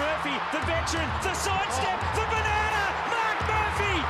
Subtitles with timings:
[0.00, 4.00] Murphy, the veteran, the sidestep, the banana, Mark Murphy!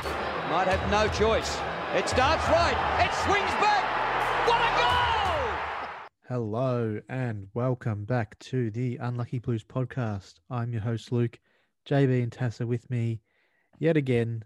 [0.49, 1.57] Might have no choice.
[1.93, 3.83] It starts right, it swings back.
[4.47, 5.99] What a goal!
[6.29, 10.35] Hello and welcome back to the Unlucky Blues podcast.
[10.49, 11.37] I'm your host Luke,
[11.85, 13.19] JB and Tassa with me
[13.77, 14.45] yet again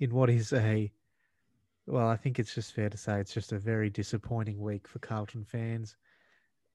[0.00, 0.90] in what is a
[1.86, 4.98] well, I think it's just fair to say it's just a very disappointing week for
[4.98, 5.96] Carlton fans.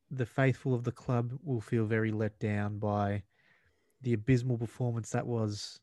[0.09, 3.23] The faithful of the club will feel very let down by
[4.01, 5.79] the abysmal performance that was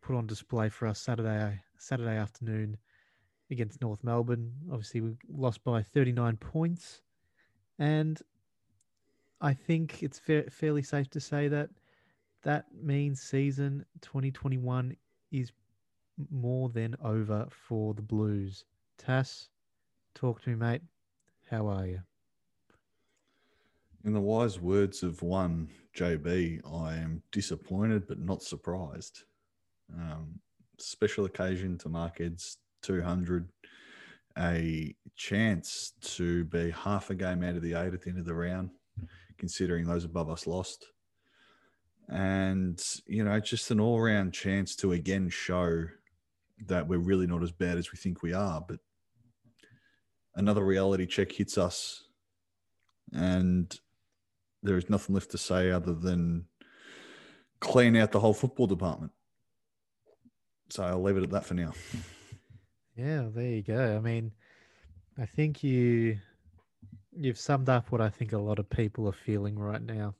[0.00, 2.76] put on display for us Saturday Saturday afternoon
[3.50, 4.52] against North Melbourne.
[4.70, 7.02] Obviously, we lost by 39 points,
[7.78, 8.20] and
[9.40, 11.70] I think it's fa- fairly safe to say that
[12.42, 14.96] that means season 2021
[15.32, 15.52] is
[16.30, 18.64] more than over for the Blues.
[18.98, 19.48] Tass,
[20.14, 20.82] talk to me, mate.
[21.50, 22.00] How are you?
[24.04, 29.24] In the wise words of one JB, I am disappointed but not surprised.
[29.92, 30.40] Um,
[30.78, 33.48] special occasion to mark Ed's 200,
[34.38, 38.24] a chance to be half a game out of the eight at the end of
[38.24, 38.70] the round,
[39.38, 40.86] considering those above us lost.
[42.08, 45.86] And, you know, just an all round chance to again show
[46.66, 48.64] that we're really not as bad as we think we are.
[48.66, 48.80] But
[50.34, 52.04] another reality check hits us,
[53.12, 53.78] and
[54.62, 56.46] there is nothing left to say other than
[57.60, 59.12] clean out the whole football department.
[60.70, 61.72] So I'll leave it at that for now.
[62.96, 63.96] Yeah, there you go.
[63.96, 64.32] I mean,
[65.18, 66.18] I think you
[67.16, 70.14] you've summed up what I think a lot of people are feeling right now.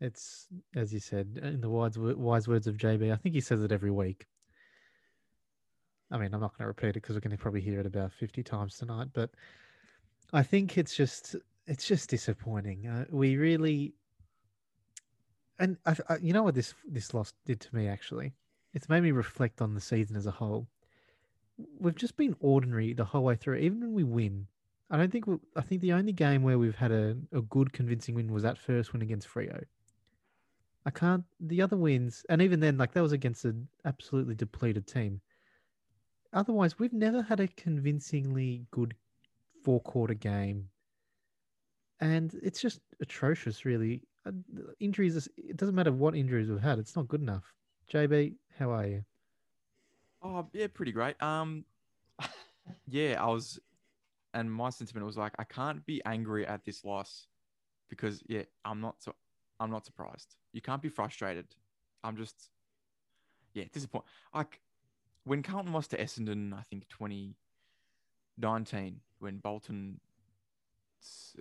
[0.00, 3.12] It's as you said in the wise wise words of JB.
[3.12, 4.26] I think he says it every week.
[6.10, 7.86] I mean, I'm not going to repeat it because we're going to probably hear it
[7.86, 9.30] about 50 times tonight, but
[10.32, 11.36] I think it's just
[11.68, 12.86] it's just disappointing.
[12.86, 13.92] Uh, we really,
[15.58, 18.32] and I, I, you know what this this loss did to me actually.
[18.74, 20.66] It's made me reflect on the season as a whole.
[21.78, 23.56] We've just been ordinary the whole way through.
[23.56, 24.46] Even when we win,
[24.90, 27.72] I don't think we, I think the only game where we've had a, a good
[27.72, 29.62] convincing win was that first win against Freo.
[30.86, 34.86] I can't the other wins, and even then, like that was against an absolutely depleted
[34.86, 35.20] team.
[36.32, 38.94] Otherwise, we've never had a convincingly good
[39.64, 40.68] four quarter game
[42.00, 44.02] and it's just atrocious, really.
[44.26, 44.32] Uh,
[44.80, 47.54] injuries, it doesn't matter what injuries we've had, it's not good enough.
[47.92, 49.04] JB, how are you?
[50.22, 51.20] Oh, yeah, pretty great.
[51.22, 51.64] Um,
[52.86, 53.58] yeah, I was,
[54.34, 57.28] and my sentiment was like, I can't be angry at this loss
[57.88, 59.14] because, yeah, I'm not so,
[59.60, 60.34] I'm not surprised.
[60.52, 61.46] You can't be frustrated.
[62.04, 62.50] I'm just,
[63.54, 64.06] yeah, disappointed.
[64.34, 64.60] Like
[65.24, 70.00] when Carlton lost to Essendon, I think 2019, when Bolton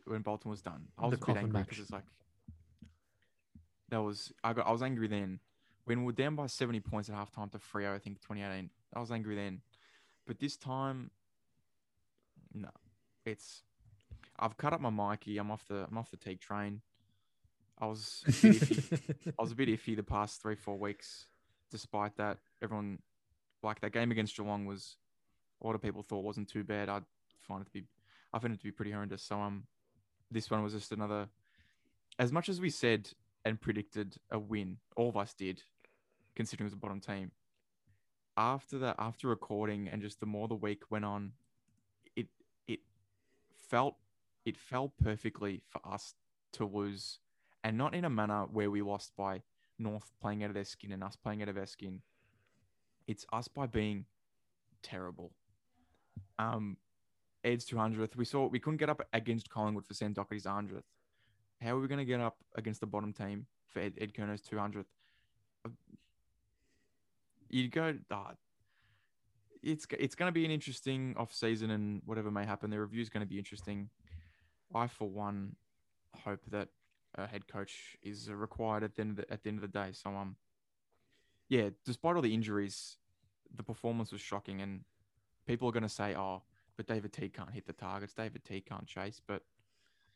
[0.05, 0.87] when Bolton was done.
[0.97, 2.03] I was The a bit angry because it's like
[3.89, 5.39] that was I got I was angry then
[5.85, 7.93] when we were down by seventy points at halftime to Freo.
[7.93, 8.69] I think twenty eighteen.
[8.93, 9.61] I was angry then,
[10.25, 11.11] but this time,
[12.53, 12.69] no,
[13.25, 13.63] it's
[14.39, 15.37] I've cut up my Mikey.
[15.37, 16.81] I'm off the I'm off the Teague train.
[17.79, 19.33] I was a bit iffy.
[19.39, 21.27] I was a bit iffy the past three four weeks.
[21.69, 22.99] Despite that, everyone
[23.61, 24.95] like that game against Geelong was
[25.61, 26.89] a lot of people thought wasn't too bad.
[26.89, 27.01] I
[27.39, 27.83] find it to be
[28.33, 29.23] I found it to be pretty horrendous.
[29.23, 29.63] So um,
[30.29, 31.27] this one was just another.
[32.19, 33.09] As much as we said
[33.45, 35.63] and predicted a win, all of us did,
[36.35, 37.31] considering it was a bottom team.
[38.35, 41.31] After that, after recording and just the more the week went on,
[42.15, 42.27] it
[42.67, 42.79] it
[43.55, 43.95] felt
[44.45, 46.13] it fell perfectly for us
[46.53, 47.19] to lose,
[47.63, 49.41] and not in a manner where we lost by
[49.79, 52.01] North playing out of their skin and us playing out of our skin.
[53.07, 54.05] It's us by being
[54.83, 55.31] terrible.
[56.37, 56.77] Um,
[57.47, 58.15] Ed's 200th.
[58.15, 60.83] We saw we couldn't get up against Collingwood for Sam Docherty's 100th.
[61.61, 64.41] How are we going to get up against the bottom team for Ed, Ed Curnow's
[64.41, 64.85] 200th?
[67.49, 68.33] You go, uh,
[69.63, 72.69] it's it's going to be an interesting off season and whatever may happen.
[72.69, 73.89] The review is going to be interesting.
[74.75, 75.55] I, for one,
[76.25, 76.67] hope that
[77.15, 79.79] a head coach is required at the end of the, at the end of the
[79.79, 79.89] day.
[79.93, 80.35] So um,
[81.47, 82.97] yeah, despite all the injuries,
[83.55, 84.81] the performance was shocking, and
[85.47, 86.43] people are going to say, oh
[86.77, 88.13] but David T can't hit the targets.
[88.13, 89.41] David T can't chase, but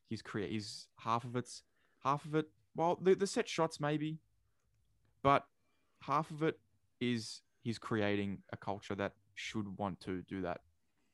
[0.08, 1.64] he's create he's half of it's
[2.04, 2.48] half of it.
[2.76, 4.20] Well, the, the set shots maybe,
[5.22, 5.46] but
[6.02, 6.60] half of it
[7.02, 10.62] is he's creating a culture that should want to do that,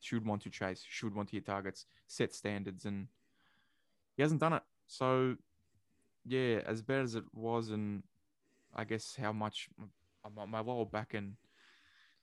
[0.01, 3.07] should want to chase, should want to hit targets, set standards, and
[4.15, 4.63] he hasn't done it.
[4.87, 5.35] So,
[6.25, 8.03] yeah, as bad as it was, and
[8.75, 9.69] I guess how much
[10.35, 11.35] my, my lower back and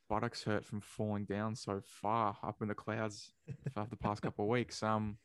[0.08, 3.32] buttocks hurt from falling down so far up in the clouds
[3.72, 4.82] for the past couple of weeks.
[4.82, 5.18] Um,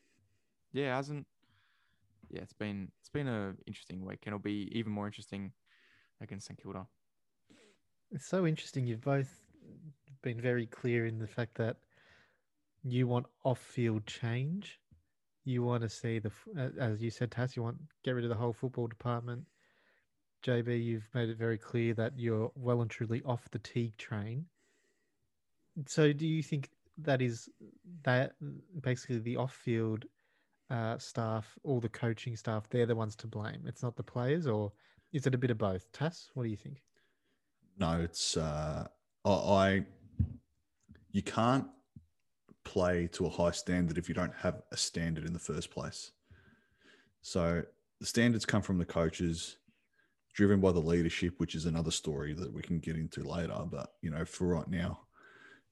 [0.72, 1.26] yeah, hasn't.
[2.30, 5.52] Yeah, it's been it's been a interesting week, and it'll be even more interesting
[6.22, 6.86] against St Kilda.
[8.12, 8.86] It's so interesting.
[8.86, 9.30] You've both
[10.22, 11.78] been very clear in the fact that
[12.84, 14.80] you want off-field change.
[15.46, 16.32] You want to see the,
[16.80, 17.56] as you said, Tass.
[17.56, 19.44] You want get rid of the whole football department.
[20.44, 24.46] JB, you've made it very clear that you're well and truly off the Teague train.
[25.88, 27.50] So, do you think that is
[28.04, 28.34] that
[28.82, 30.06] basically the off-field
[30.70, 33.64] uh, staff, all the coaching staff, they're the ones to blame?
[33.66, 34.72] It's not the players, or
[35.14, 35.92] is it a bit of both?
[35.92, 36.82] Tass, what do you think?
[37.78, 38.88] No, it's uh,
[39.26, 39.86] I, I.
[41.12, 41.66] You can't
[42.64, 46.12] play to a high standard if you don't have a standard in the first place.
[47.22, 47.64] So
[48.00, 49.58] the standards come from the coaches,
[50.34, 53.60] driven by the leadership, which is another story that we can get into later.
[53.70, 55.00] But you know, for right now,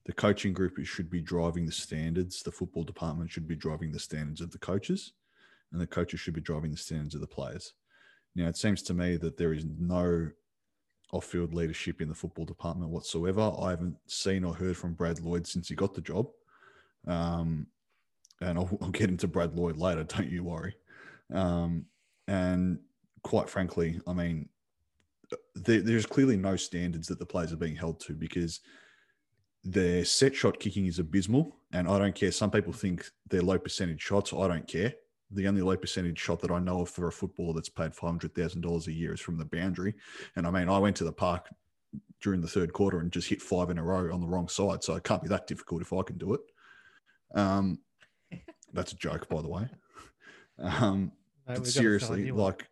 [0.08, 2.42] the coaching group should be driving the standards.
[2.42, 5.12] The football department should be driving the standards of the coaches,
[5.70, 7.74] and the coaches should be driving the standards of the players.
[8.34, 10.30] Now, it seems to me that there is no
[11.12, 13.52] off-field leadership in the football department whatsoever.
[13.60, 16.30] I haven't seen or heard from Brad Lloyd since he got the job,
[17.06, 17.66] um,
[18.40, 20.04] and I'll, I'll get into Brad Lloyd later.
[20.08, 20.74] Don't you worry.
[21.34, 21.84] Um,
[22.26, 22.78] and
[23.22, 24.48] quite frankly, I mean,
[25.54, 28.60] there, there's clearly no standards that the players are being held to because
[29.64, 31.56] their set shot kicking is abysmal.
[31.72, 32.32] And I don't care.
[32.32, 34.32] Some people think they're low percentage shots.
[34.32, 34.94] I don't care.
[35.30, 38.86] The only low percentage shot that I know of for a footballer that's paid $500,000
[38.86, 39.94] a year is from the boundary.
[40.36, 41.48] And I mean, I went to the park
[42.22, 44.82] during the third quarter and just hit five in a row on the wrong side.
[44.82, 46.40] So it can't be that difficult if I can do it.
[47.34, 47.80] Um,
[48.72, 49.68] that's a joke, by the way.
[50.60, 51.12] Um,
[51.46, 52.68] No, but we've got to sign seriously, like,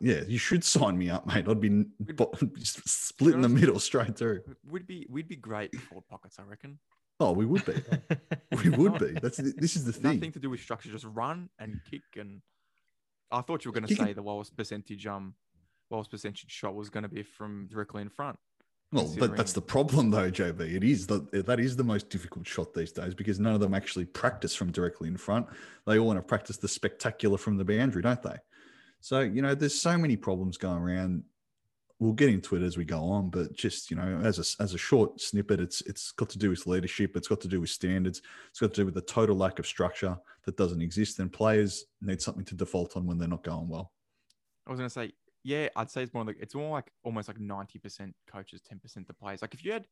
[0.00, 1.46] yeah, you should sign me up, mate.
[1.46, 4.40] I'd be bo- split in the middle straight through.
[4.68, 6.78] We'd be we'd be great forward pockets, I reckon.
[7.20, 7.74] Oh, we would be.
[8.64, 9.12] We would be.
[9.22, 10.16] That's this is the thing.
[10.16, 12.42] Nothing to do with structure, just run and kick and.
[13.30, 15.34] I thought you were going to say the lowest percentage um,
[15.88, 18.38] lowest percentage shot was going to be from directly in front.
[18.92, 20.74] Well, that, that's the problem, though, JB.
[20.74, 23.72] It is the, that is the most difficult shot these days because none of them
[23.72, 25.46] actually practice from directly in front.
[25.86, 28.34] They all want to practice the spectacular from the boundary, don't they?
[29.00, 31.24] So you know, there's so many problems going around.
[31.98, 34.74] We'll get into it as we go on, but just you know, as a as
[34.74, 37.16] a short snippet, it's it's got to do with leadership.
[37.16, 38.22] It's got to do with standards.
[38.50, 41.84] It's got to do with the total lack of structure that doesn't exist, and players
[42.00, 43.92] need something to default on when they're not going well.
[44.66, 45.12] I was going to say,
[45.42, 48.78] yeah, I'd say it's more like it's more like almost like ninety percent coaches, ten
[48.78, 49.42] percent the players.
[49.42, 49.86] Like if you had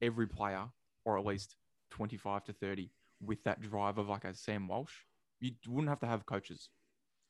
[0.00, 0.64] every player,
[1.04, 1.56] or at least
[1.90, 4.94] twenty five to thirty, with that drive of like a Sam Walsh,
[5.40, 6.70] you wouldn't have to have coaches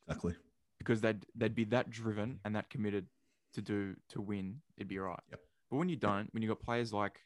[0.06, 0.34] Exactly.
[0.82, 3.06] Because they'd they'd be that driven and that committed
[3.54, 4.56] to do to win.
[4.76, 5.20] It'd be right.
[5.30, 5.40] Yep.
[5.70, 7.20] But when you don't, when you got players like,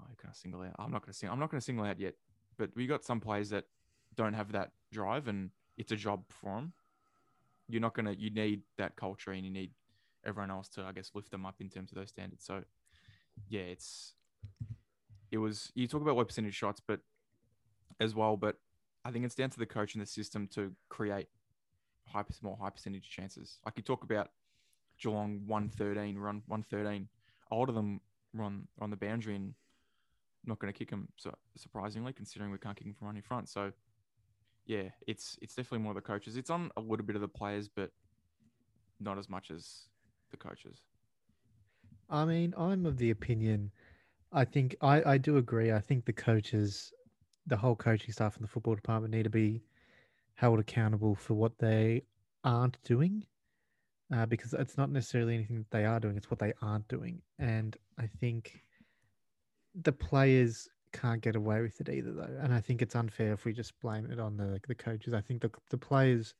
[0.00, 0.76] oh, can I single out?
[0.78, 1.28] I'm not going to sing.
[1.28, 2.14] I'm not going to single out yet.
[2.58, 3.64] But we got some players that
[4.14, 6.72] don't have that drive, and it's a job for them.
[7.68, 8.12] You're not gonna.
[8.12, 9.70] You need that culture, and you need
[10.24, 12.44] everyone else to, I guess, lift them up in terms of those standards.
[12.44, 12.62] So,
[13.48, 14.14] yeah, it's
[15.30, 15.72] it was.
[15.74, 17.00] You talk about low percentage shots, but
[17.98, 18.56] as well, but
[19.04, 21.28] I think it's down to the coach and the system to create
[22.12, 23.58] high more high percentage chances.
[23.64, 24.30] Like you talk about
[25.00, 27.08] Geelong one thirteen run one thirteen.
[27.50, 28.00] A lot of them
[28.34, 29.54] run on the boundary and
[30.44, 31.08] not going to kick them.
[31.16, 33.48] So surprisingly, considering we can't kick them from running front.
[33.48, 33.72] So
[34.66, 36.36] yeah, it's it's definitely more the coaches.
[36.36, 37.90] It's on a little bit of the players, but
[39.00, 39.88] not as much as
[40.30, 40.78] the coaches.
[42.08, 43.70] I mean, I'm of the opinion.
[44.32, 45.72] I think I, I do agree.
[45.72, 46.92] I think the coaches,
[47.46, 49.62] the whole coaching staff in the football department need to be
[50.34, 52.02] held accountable for what they
[52.44, 53.24] aren't doing,
[54.14, 57.22] uh, because it's not necessarily anything that they are doing; it's what they aren't doing.
[57.38, 58.62] And I think
[59.74, 62.38] the players can't get away with it either, though.
[62.40, 65.14] And I think it's unfair if we just blame it on the the coaches.
[65.14, 66.34] I think the the players,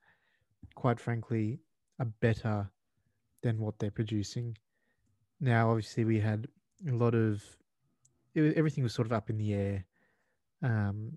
[0.74, 1.60] quite frankly,
[1.98, 2.70] are better
[3.42, 4.56] than what they're producing.
[5.40, 6.46] Now, obviously, we had
[6.88, 7.42] a lot of
[8.34, 9.84] it, everything was sort of up in the air
[10.62, 11.12] um,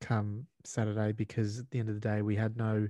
[0.00, 2.88] come Saturday because at the end of the day, we had no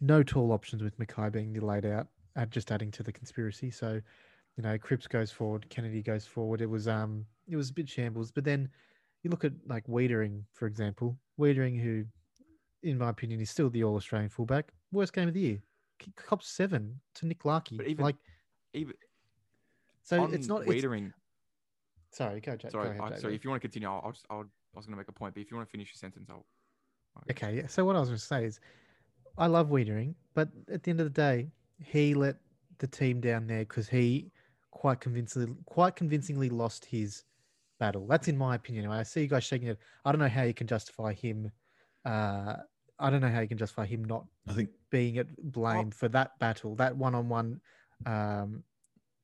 [0.00, 3.70] no tall options with McKay being laid out, uh, just adding to the conspiracy.
[3.70, 4.00] So,
[4.56, 6.60] you know, Cripps goes forward, Kennedy goes forward.
[6.60, 8.68] It was um it was a bit shambles, but then
[9.22, 12.04] you look at like Weitering, for example, Weitering, who,
[12.82, 15.62] in my opinion, is still the All Australian fullback, worst game of the year,
[16.16, 17.76] cops seven to Nick Larkey.
[17.76, 18.16] But even- like
[18.74, 18.94] Even
[20.02, 20.66] so, it's not.
[20.68, 20.68] It's,
[22.10, 22.72] sorry, go, Jack.
[22.72, 23.34] Sorry, go ahead, I, sorry.
[23.34, 24.44] If you want to continue, I'll, I'll just, I'll,
[24.74, 26.28] I was going to make a point, but if you want to finish your sentence,
[26.30, 26.44] I'll.
[27.16, 27.66] I'll- Okay, yeah.
[27.68, 28.60] So what I was going to say is,
[29.38, 31.50] I love Weitering, but at the end of the day,
[31.82, 32.36] he let
[32.78, 34.30] the team down there because he
[34.70, 37.24] quite convincingly, quite convincingly lost his
[37.78, 38.06] battle.
[38.06, 38.90] That's in my opinion.
[38.90, 39.78] I see you guys shaking it.
[40.04, 41.50] I don't know how you can justify him.
[42.04, 42.56] Uh,
[42.98, 46.08] I don't know how you can justify him not I think being at blame for
[46.08, 47.60] that battle, that one-on-one
[48.06, 48.62] um,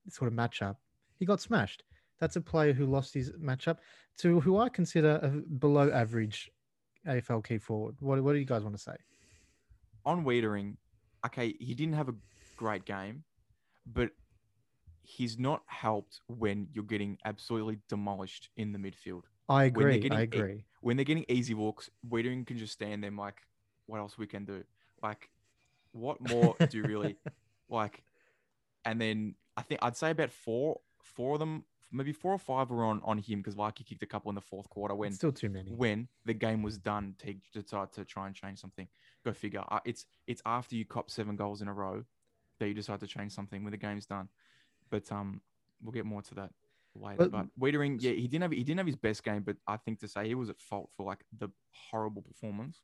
[0.09, 0.77] sort of matchup,
[1.19, 1.85] he got smashed.
[2.21, 3.79] That's a player who lost his matchup
[4.19, 6.51] to who I consider a below average
[7.07, 7.97] AFL key forward.
[8.01, 8.97] What, what do you guys want to say?
[10.05, 10.77] On Weitering,
[11.27, 12.15] okay, he didn't have a
[12.57, 13.25] great game,
[13.87, 14.11] but
[15.03, 19.23] he's not helped when you're getting absolutely demolished in the midfield.
[19.49, 19.99] I When agree.
[19.99, 20.65] getting I e- agree.
[20.83, 23.41] When they're getting easy walks, Weitering can just stand there like,
[23.87, 24.63] what else we can do?
[25.03, 25.31] Like,
[25.93, 27.17] what more do you really
[27.69, 28.03] like?
[28.85, 32.71] And then I think I'd say about four, four of them, maybe four or five
[32.71, 35.17] were on on him because like kicked a couple in the fourth quarter when It's
[35.17, 35.73] still too many.
[35.73, 38.87] when the game was done to decide to try and change something.
[39.25, 39.65] Go figure.
[39.69, 42.05] Uh, It's it's after you cop seven goals in a row
[42.59, 44.29] that you decide to change something when the game's done.
[44.91, 45.41] But um,
[45.83, 46.53] we'll get more to that
[46.95, 47.17] later.
[47.29, 49.77] But- But, Weitering, yeah, he didn't have he didn't have his best game, but I
[49.77, 52.83] think to say he was at fault for like the horrible performance.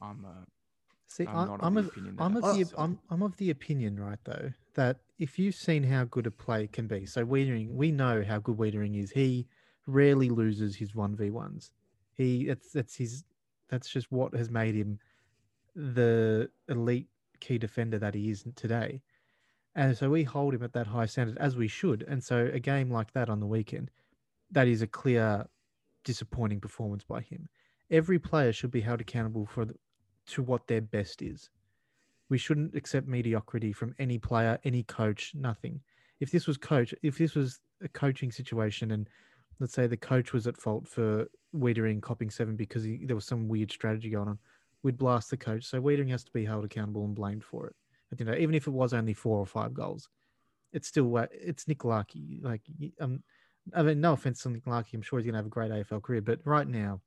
[0.00, 0.44] I'm uh,
[1.08, 2.74] See, I'm I'm, of I'm the of, opinion I'm of the.
[2.76, 6.66] I'm, I'm of the opinion, right though, that if you've seen how good a play
[6.66, 9.10] can be, so Weitering, we know how good Weitering is.
[9.10, 9.46] He
[9.86, 11.70] rarely loses his one v ones.
[12.14, 13.24] He that's that's his
[13.68, 14.98] that's just what has made him
[15.74, 17.08] the elite
[17.40, 19.02] key defender that he is today.
[19.74, 22.02] And so we hold him at that high standard as we should.
[22.08, 23.90] And so a game like that on the weekend,
[24.50, 25.46] that is a clear
[26.02, 27.48] disappointing performance by him.
[27.90, 29.74] Every player should be held accountable for the,
[30.28, 31.50] to what their best is.
[32.28, 35.80] We shouldn't accept mediocrity from any player, any coach, nothing.
[36.20, 39.08] If this was coach, if this was a coaching situation, and
[39.60, 43.24] let's say the coach was at fault for Weitering copping seven because he, there was
[43.24, 44.38] some weird strategy going on,
[44.82, 45.64] we'd blast the coach.
[45.64, 47.76] So Weitering has to be held accountable and blamed for it.
[48.10, 50.08] But, you know, even if it was only four or five goals,
[50.72, 52.40] it's still it's Nick Larkey.
[52.42, 52.62] Like,
[53.00, 53.22] um,
[53.74, 56.02] I mean, no offense to Nick Larkey, I'm sure he's gonna have a great AFL
[56.02, 57.00] career, but right now,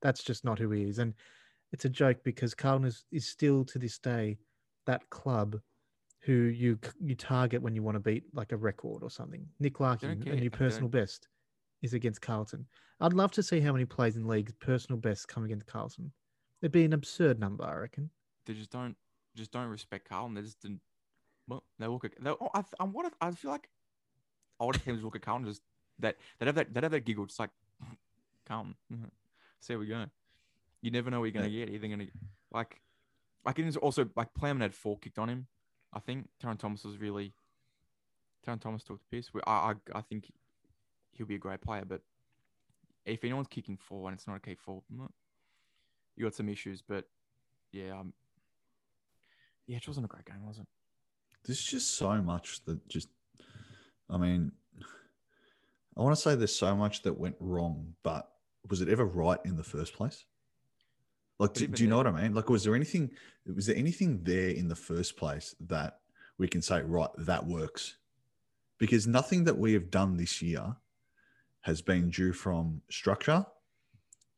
[0.00, 0.98] that's just not who he is.
[0.98, 1.14] And
[1.72, 4.38] it's a joke because Carlton is, is still to this day
[4.86, 5.56] that club
[6.20, 9.46] who you you target when you want to beat like a record or something.
[9.58, 11.28] Nick Larkey, and your personal best
[11.82, 12.66] is against Carlton.
[13.00, 16.12] I'd love to see how many plays in leagues personal best come against Carlton.
[16.60, 18.10] It'd be an absurd number, I reckon.
[18.44, 18.96] they just don't
[19.34, 20.34] just don't respect Carlton.
[20.34, 20.80] They just didn't.
[21.48, 22.12] Well, they look at.
[22.22, 23.68] They, oh, I, I, what if, I feel like
[24.58, 25.62] older teams look at Carlton just
[26.00, 27.24] that they have that they have that giggle.
[27.24, 27.50] It's like
[28.46, 28.74] Carlton.
[28.92, 29.10] mhm.
[29.60, 30.04] See how we go.
[30.82, 31.70] You never know what you're gonna get.
[31.70, 32.06] Either gonna
[32.52, 32.80] like
[33.44, 35.46] like it is also like Plowman had four kicked on him.
[35.92, 37.34] I think Tarryn Thomas was really.
[38.46, 39.30] Tarryn Thomas took the piss.
[39.46, 40.32] I, I I think
[41.12, 42.00] he'll be a great player, but
[43.04, 45.08] if anyone's kicking four and it's not a key four, mm,
[46.16, 46.82] you got some issues.
[46.82, 47.06] But
[47.72, 48.12] yeah, um,
[49.66, 50.66] yeah, it wasn't a great game, was it?
[51.44, 53.08] There's just so much that just,
[54.08, 54.52] I mean,
[55.96, 58.30] I want to say there's so much that went wrong, but
[58.68, 60.24] was it ever right in the first place?
[61.40, 62.34] Like, do, do you know what I mean?
[62.34, 63.10] Like, was there anything,
[63.46, 66.00] was there anything there in the first place that
[66.36, 67.96] we can say, right, that works?
[68.76, 70.76] Because nothing that we have done this year
[71.62, 73.46] has been due from structure,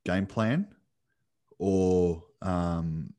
[0.04, 0.68] game plan,
[1.58, 3.12] or um,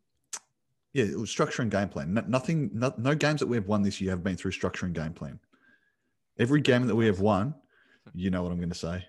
[0.94, 2.14] yeah, it was structure and game plan.
[2.14, 4.86] No, nothing, no, no games that we have won this year have been through structure
[4.86, 5.38] and game plan.
[6.40, 7.54] Every game that we have won,
[8.14, 9.06] you know what I'm going to say.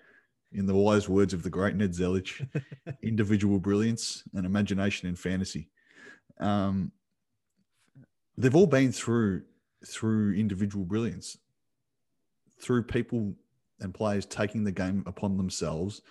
[0.55, 2.47] In the wise words of the great Ned Zelich,
[3.03, 5.69] individual brilliance and imagination in fantasy.
[6.39, 6.93] Um,
[8.37, 9.43] they've all been through
[9.85, 11.37] through individual brilliance,
[12.59, 13.35] through people
[13.81, 16.01] and players taking the game upon themselves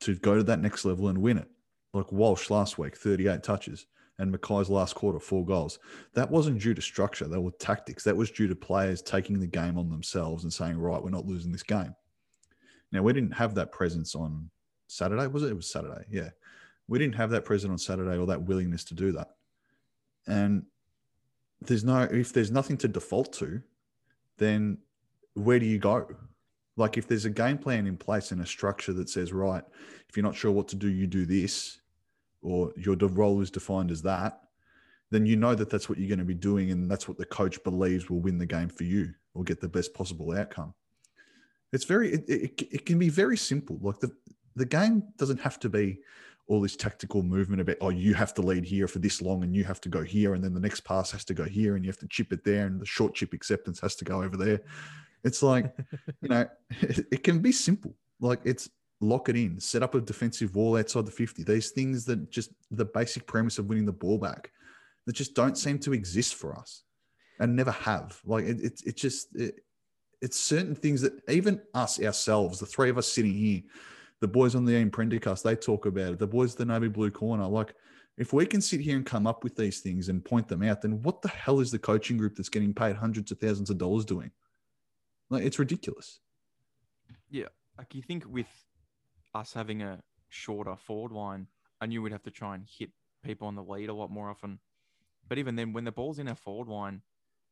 [0.00, 1.48] to go to that next level and win it.
[1.92, 3.86] Like Walsh last week, 38 touches,
[4.18, 5.78] and McKay's last quarter, four goals.
[6.14, 8.04] That wasn't due to structure, that were tactics.
[8.04, 11.26] That was due to players taking the game on themselves and saying, right, we're not
[11.26, 11.94] losing this game.
[12.94, 14.48] Now, we didn't have that presence on
[14.86, 15.50] Saturday, was it?
[15.50, 16.30] It was Saturday, yeah.
[16.86, 19.30] We didn't have that presence on Saturday or that willingness to do that.
[20.28, 20.64] And
[21.60, 23.62] there's no, if there's nothing to default to,
[24.38, 24.78] then
[25.34, 26.06] where do you go?
[26.76, 29.64] Like if there's a game plan in place and a structure that says, right,
[30.08, 31.80] if you're not sure what to do, you do this,
[32.42, 34.40] or your role is defined as that,
[35.10, 37.24] then you know that that's what you're going to be doing, and that's what the
[37.24, 40.74] coach believes will win the game for you or get the best possible outcome.
[41.74, 43.78] It's very, it, it, it can be very simple.
[43.82, 44.12] Like the
[44.56, 45.98] the game doesn't have to be
[46.46, 49.56] all this tactical movement about oh you have to lead here for this long and
[49.56, 51.84] you have to go here and then the next pass has to go here and
[51.84, 54.36] you have to chip it there and the short chip acceptance has to go over
[54.36, 54.60] there.
[55.24, 55.74] It's like
[56.20, 56.46] you know
[56.80, 57.94] it, it can be simple.
[58.20, 58.68] Like it's
[59.00, 62.50] lock it in set up a defensive wall outside the 50 these things that just
[62.70, 64.50] the basic premise of winning the ball back
[65.06, 66.84] that just don't seem to exist for us
[67.40, 68.20] and never have.
[68.24, 69.60] Like it, it, it just it,
[70.24, 73.62] it's certain things that even us ourselves the three of us sitting here
[74.24, 76.18] the boys on the Ian Prendergast, they talk about it.
[76.18, 77.46] The boys at the Navy Blue Corner.
[77.46, 77.74] Like,
[78.16, 80.80] if we can sit here and come up with these things and point them out,
[80.80, 83.76] then what the hell is the coaching group that's getting paid hundreds of thousands of
[83.76, 84.30] dollars doing?
[85.28, 86.20] Like it's ridiculous.
[87.28, 88.46] Yeah, like you think with
[89.34, 90.00] us having a
[90.30, 91.48] shorter forward line,
[91.82, 92.88] I knew we'd have to try and hit
[93.22, 94.58] people on the lead a lot more often.
[95.28, 97.02] But even then, when the ball's in our forward line,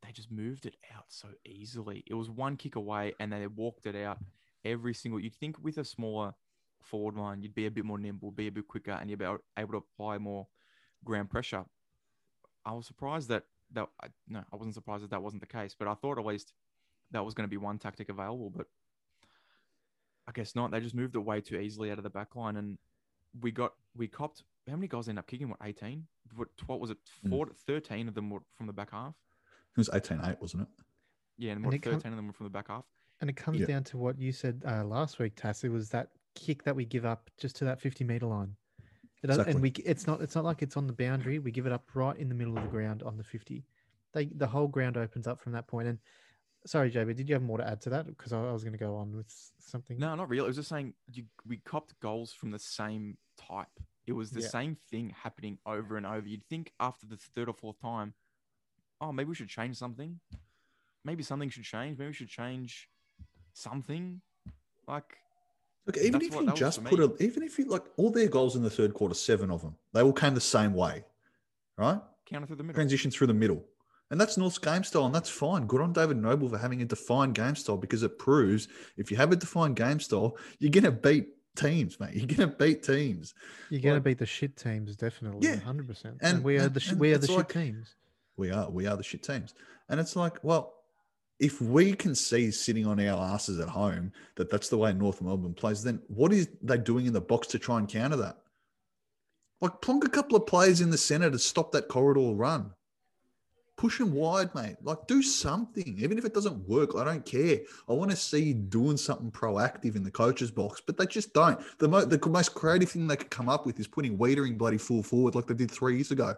[0.04, 2.04] they just moved it out so easily.
[2.06, 4.18] It was one kick away and they walked it out
[4.64, 5.20] every single.
[5.20, 6.34] You'd think with a smaller
[6.82, 9.24] forward line, you'd be a bit more nimble, be a bit quicker, and you'd be
[9.24, 10.46] able to apply more
[11.04, 11.64] ground pressure.
[12.64, 13.44] I was surprised that
[13.74, 16.26] that I, no, I wasn't surprised that that wasn't the case, but I thought at
[16.26, 16.52] least
[17.10, 18.50] that was going to be one tactic available.
[18.50, 18.66] But
[20.28, 20.70] I guess not.
[20.70, 22.78] They just moved it way too easily out of the back line, and
[23.40, 24.42] we got we copped.
[24.68, 25.48] How many goals ended up kicking?
[25.48, 26.06] What eighteen?
[26.34, 26.98] What, what was it?
[27.26, 27.48] Mm.
[27.66, 29.14] 13 of them were from the back half.
[29.72, 30.68] It was 18-8, wasn't it?
[31.38, 32.84] Yeah, and, And what, it come- thirteen of them were from the back half.
[33.20, 33.66] And it comes Yeah.
[33.66, 35.62] down to what you said uh, last week, Tass.
[35.64, 38.56] It was that kick that we give up just to that 50 meter line.
[39.22, 39.52] It Exactly.
[39.54, 41.38] And we it's not it's not like it's on the boundary.
[41.38, 43.64] We give it up right in the middle of the ground on the 50.
[44.12, 45.86] They the whole ground opens up from that point.
[45.86, 45.98] And
[46.66, 48.06] sorry, JB, did you have more to add to that?
[48.08, 49.96] Because I, I was going to go on with something.
[49.98, 50.44] No, not really.
[50.44, 53.68] It was just saying you, we copped goals from the same type.
[54.08, 54.48] It was the Yeah.
[54.48, 56.26] same thing happening over and over.
[56.26, 58.14] You'd think after the third or fourth time,
[59.02, 60.18] oh, maybe we should change something.
[61.04, 61.98] Maybe something should change.
[61.98, 62.88] Maybe we should change
[63.52, 64.20] something.
[64.86, 65.16] Like,
[65.86, 67.04] Look, even if you just put me.
[67.04, 69.74] a, even if you like all their goals in the third quarter, seven of them,
[69.92, 71.04] they all came the same way,
[71.76, 72.00] right?
[72.24, 72.76] counter through the middle.
[72.76, 73.64] Transition through the middle.
[74.10, 75.66] And that's North's game style, and that's fine.
[75.66, 79.16] Good on David Noble for having a defined game style because it proves if you
[79.16, 82.14] have a defined game style, you're going to beat teams, mate.
[82.14, 83.34] You're going to beat teams.
[83.70, 85.48] You're going to beat the shit teams, definitely.
[85.48, 86.04] Yeah, 100%.
[86.04, 87.94] And, and- we are the, and we are it's the like- shit teams.
[88.42, 88.68] We are.
[88.68, 89.54] We are the shit teams.
[89.88, 90.74] And it's like, well,
[91.38, 95.22] if we can see sitting on our asses at home that that's the way North
[95.22, 98.38] Melbourne plays, then what is they doing in the box to try and counter that?
[99.60, 102.72] Like plonk a couple of players in the center to stop that corridor run.
[103.76, 104.74] Push them wide, mate.
[104.82, 105.98] Like do something.
[106.00, 107.60] Even if it doesn't work, I don't care.
[107.88, 111.32] I want to see you doing something proactive in the coach's box, but they just
[111.32, 111.60] don't.
[111.78, 114.78] The, mo- the most creative thing they could come up with is putting Weitering bloody
[114.78, 116.34] full forward like they did three years ago.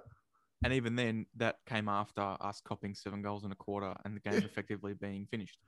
[0.64, 4.20] And even then, that came after us copping seven goals in a quarter and the
[4.20, 5.58] game effectively being finished.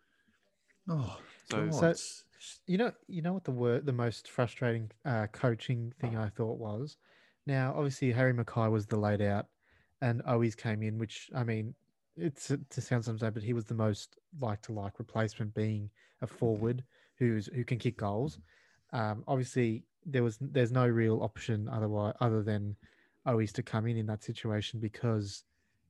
[0.88, 1.18] Oh,
[1.50, 1.96] So- God.
[1.98, 2.24] So-
[2.66, 6.58] You know, you know what the word, the most frustrating uh, coaching thing I thought
[6.58, 6.96] was.
[7.46, 9.46] Now, obviously, Harry McKay was the laid out,
[10.02, 11.74] and Owies came in, which I mean,
[12.16, 16.26] it's to sound sometimes, but he was the most like to like replacement, being a
[16.26, 16.84] forward
[17.18, 18.38] who's who can kick goals.
[18.92, 22.76] Um, obviously, there was there's no real option otherwise other than
[23.26, 25.44] Owies to come in in that situation because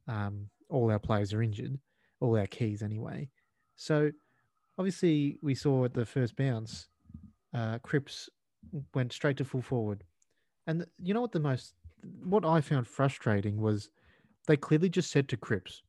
[0.09, 1.79] um, all our players are injured,
[2.21, 3.29] all our keys anyway.
[3.77, 4.11] So
[4.79, 6.89] obviously we saw at the first bounce,
[7.55, 8.29] uh, Cripps
[8.95, 10.05] went straight to full forward,
[10.67, 11.75] and you know what the most
[12.23, 13.89] what I found frustrating was
[14.47, 15.83] they clearly just said to Cripps,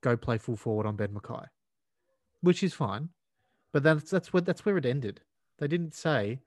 [0.00, 1.46] "Go play full forward on Ben McKay,"
[2.40, 3.08] which is fine,
[3.72, 5.20] but that's that's where that's where it ended.
[5.58, 6.40] They didn't say,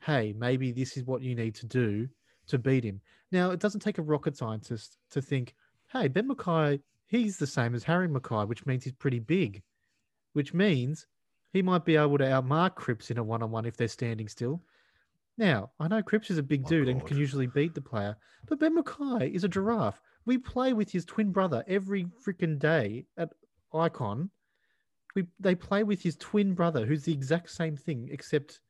[0.00, 2.08] "Hey, maybe this is what you need to do
[2.46, 5.54] to beat him." Now it doesn't take a rocket scientist to think,
[5.92, 9.62] "Hey, Ben McKay, he's the same as Harry McKay, which means he's pretty big."
[10.34, 11.06] which means
[11.52, 14.28] he might be able to outmark Cripps in a one on one if they're standing
[14.28, 14.60] still.
[15.38, 18.16] Now, I know Cripps is a big My dude and can usually beat the player,
[18.46, 20.00] but Ben McKay is a giraffe.
[20.26, 23.32] We play with his twin brother every freaking day at
[23.72, 24.30] Ikon.
[25.14, 28.60] We they play with his twin brother, who's the exact same thing, except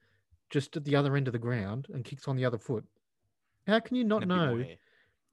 [0.51, 2.85] just at the other end of the ground and kicks on the other foot.
[3.67, 4.67] How can you not And a bit more know?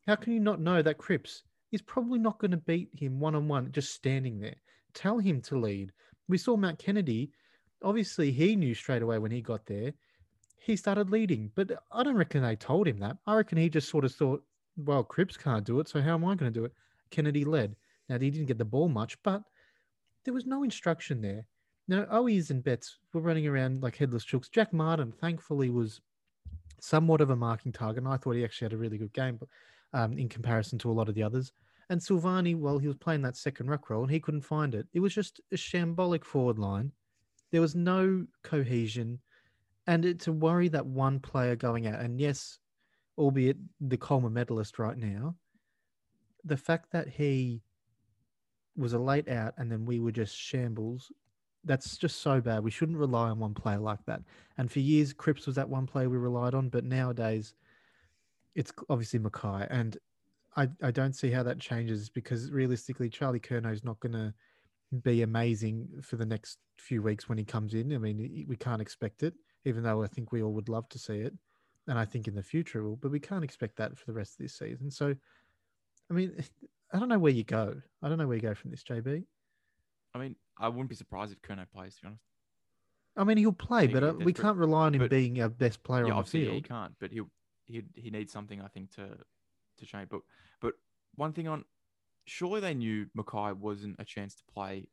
[0.08, 3.36] How can you not know that Cripps is probably not going to beat him one
[3.36, 4.56] on one just standing there?
[4.94, 5.92] Tell him to lead.
[6.28, 7.32] We saw Matt Kennedy.
[7.84, 9.94] Obviously, he knew straight away when he got there.
[10.58, 13.18] He started leading, but I don't reckon they told him that.
[13.26, 14.44] I reckon he just sort of thought,
[14.78, 16.74] well, Cripps can't do it, so how am I going to do it?
[17.10, 17.76] Kennedy led.
[18.10, 19.44] Now, he didn't get the ball much, but
[20.24, 21.46] there was no instruction there.
[21.88, 24.52] Now, Owies and Betts were running around like headless chooks.
[24.52, 26.02] Jack Martin, thankfully, was
[26.82, 29.40] somewhat of a marking target, and I thought he actually had a really good game.
[29.94, 31.52] Um, in comparison to a lot of the others.
[31.90, 34.88] And Silvagni, well, he was playing that second ruck role and he couldn't find it.
[34.94, 36.94] It was just a shambolic forward line.
[37.52, 39.20] There was no cohesion.
[39.88, 42.60] And it's a worry that one player going out, and yes,
[43.18, 45.36] albeit the Coleman medalist right now,
[46.46, 47.62] the fact that he
[48.78, 51.12] was a late out and then we were just shambles,
[51.64, 52.64] that's just so bad.
[52.64, 54.22] We shouldn't rely on one player like that.
[54.58, 57.54] And for years, Cripps was that one player we relied on, but nowadays,
[58.56, 59.98] it's obviously McKay, and
[60.58, 64.34] I, I don't see how that changes because realistically, Charlie Curnow is not going to
[65.04, 67.94] be amazing for the next few weeks when he comes in.
[67.94, 71.00] I mean, we can't expect it, even though I think we all would love to
[71.00, 71.34] see it,
[71.88, 74.34] and I think in the future will, but we can't expect that for the rest
[74.34, 74.92] of this season.
[74.92, 75.16] So,
[76.10, 76.34] I mean,
[76.94, 77.82] I don't know where you go.
[78.02, 79.24] I don't know where you go from this, JB.
[80.14, 81.96] I mean, I wouldn't be surprised if Curnow plays.
[81.96, 82.22] To be honest,
[83.18, 85.50] I mean, he'll play, He but uh, we can't rely on him but- being our
[85.50, 86.48] best player yeah, on the field.
[86.48, 87.22] yeah, he can't, but he
[87.68, 89.10] he he needs something I think to
[89.78, 90.10] to change.
[90.10, 90.22] But
[90.62, 90.74] but
[91.16, 91.66] one thing on,
[92.26, 94.88] surely they knew McKay wasn't a chance to play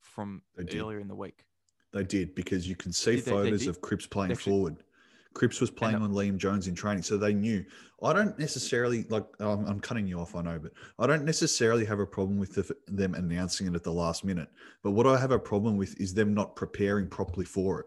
[0.00, 0.80] from They did.
[0.80, 1.44] earlier in the week.
[1.92, 4.52] They did because you can see Did they- they photos of Cripps playing They actually-
[4.52, 4.84] forward.
[5.32, 7.64] Cripps was playing on Liam Jones in training, so they knew.
[8.02, 9.24] I don't necessarily like.
[9.38, 12.54] I'm, I'm cutting you off, I know, but I don't necessarily have a problem with
[12.54, 14.48] the, them announcing it at the last minute.
[14.82, 17.86] But what I have a problem with is them not preparing properly for it.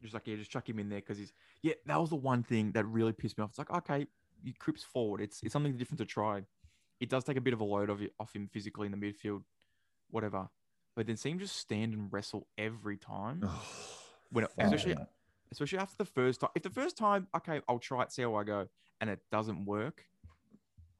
[0.00, 1.74] Just like yeah, just chuck him in there because he's yeah.
[1.86, 3.50] That was the one thing that really pissed me off.
[3.50, 4.06] It's like okay,
[4.42, 5.20] you Cripps forward.
[5.20, 6.42] It's it's something different to try.
[7.00, 9.42] It does take a bit of a load of off him physically in the midfield,
[10.10, 10.48] whatever.
[10.96, 13.48] But then see him just stand and wrestle every time.
[14.30, 14.94] When it- especially.
[15.52, 16.50] Especially after the first time.
[16.54, 18.66] If the first time, okay, I'll try it, see how I go,
[19.00, 20.04] and it doesn't work.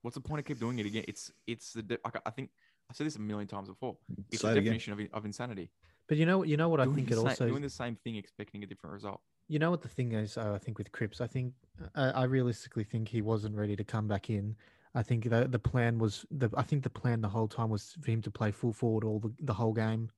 [0.02, 1.04] What's the point of keep doing it again?
[1.08, 2.50] It's it's the de- I think
[2.88, 3.96] I've said this a million times before.
[4.30, 5.70] It's Say the it definition of, of insanity.
[6.08, 6.48] But you know what?
[6.48, 7.48] You know what I think it sa- also.
[7.48, 9.20] doing the same thing, expecting a different result.
[9.48, 10.38] You know what the thing is?
[10.38, 11.54] Uh, I think with Cripps, I think
[11.94, 14.56] uh, I realistically think he wasn't ready to come back in.
[14.94, 17.96] I think the the plan was the I think the plan the whole time was
[18.00, 20.10] for him to play full forward all the, the whole game.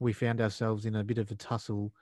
[0.00, 1.92] We found ourselves in a bit of a tussle,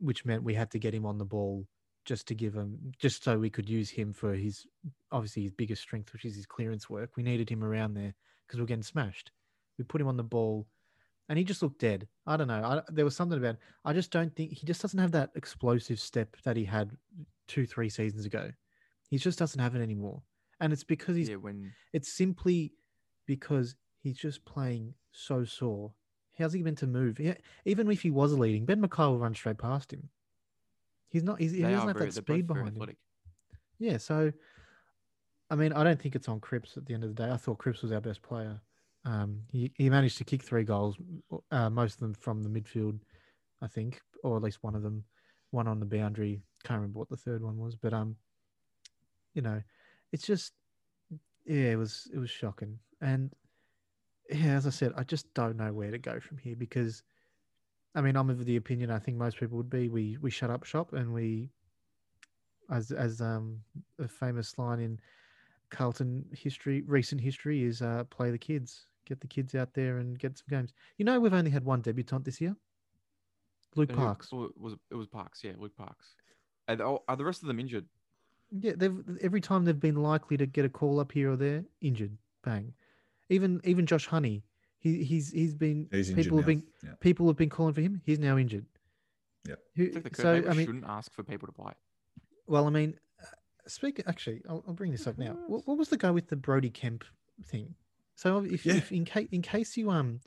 [0.00, 1.66] which meant we had to get him on the ball
[2.04, 4.66] just to give him just so we could use him for his
[5.12, 7.10] obviously his biggest strength, which is his clearance work.
[7.16, 8.14] We needed him around there
[8.46, 9.30] because we are getting smashed.
[9.76, 10.66] We put him on the ball,
[11.28, 12.08] and he just looked dead.
[12.26, 12.64] I don't know.
[12.64, 13.56] I, there was something about.
[13.84, 16.92] I just don't think he just doesn't have that explosive step that he had
[17.46, 18.50] two, three seasons ago.
[19.10, 20.22] He just doesn't have it anymore,
[20.60, 21.28] and it's because he's.
[21.28, 22.72] yeah, when It's simply
[23.26, 25.92] because he's just playing so sore.
[26.38, 27.18] How's he meant to move?
[27.18, 30.08] He- even if he was leading, Ben McKay will run straight past him.
[31.08, 31.40] He's not.
[31.40, 32.80] He's, he doesn't have that speed behind him.
[33.78, 34.32] Yeah, so
[35.50, 37.30] I mean, I don't think it's on Cripps at the end of the day.
[37.30, 38.60] I thought Cripps was our best player.
[39.04, 40.96] Um, he, he managed to kick three goals,
[41.50, 42.98] uh, most of them from the midfield,
[43.62, 45.04] I think, or at least one of them,
[45.50, 46.42] one on the boundary.
[46.64, 48.16] Can't remember what the third one was, but um,
[49.32, 49.62] you know,
[50.12, 50.52] it's just
[51.46, 53.32] yeah, it was it was shocking, and
[54.30, 57.02] yeah, as I said, I just don't know where to go from here because,
[57.94, 60.50] I mean, I'm of the opinion I think most people would be we we shut
[60.50, 61.50] up shop and we
[62.70, 63.60] as as um
[63.98, 65.00] a famous line in
[65.70, 70.18] Carlton history, recent history is uh, play the kids, get the kids out there and
[70.18, 70.72] get some games.
[70.96, 72.56] You know, we've only had one debutant this year,
[73.76, 74.28] Luke And Parks.
[74.32, 75.42] it was it was Parks?
[75.44, 76.14] Yeah, Luke Parks.
[76.68, 77.86] Are, the- oh, are the rest of them injured?
[78.50, 81.64] Yeah, they've every time they've been likely to get a call up here or there,
[81.82, 82.72] injured, bang.
[83.28, 84.44] Even even Josh Honey,
[84.78, 86.92] he he's he's been He's people have been Yeah.
[87.00, 88.00] people have been calling for him.
[88.04, 88.66] He's now injured.
[89.46, 89.56] Yeah.
[89.76, 91.72] Who, It's like so I mean, shouldn't ask for people to play.
[92.46, 93.26] Well, I mean, uh,
[93.66, 94.02] speak.
[94.06, 95.36] Actually, I'll, I'll bring this up now.
[95.46, 97.04] What, what was the guy with the Brody Kemp
[97.44, 97.74] thing?
[98.14, 98.76] So, if, Yeah.
[98.76, 100.20] if in case in case you um,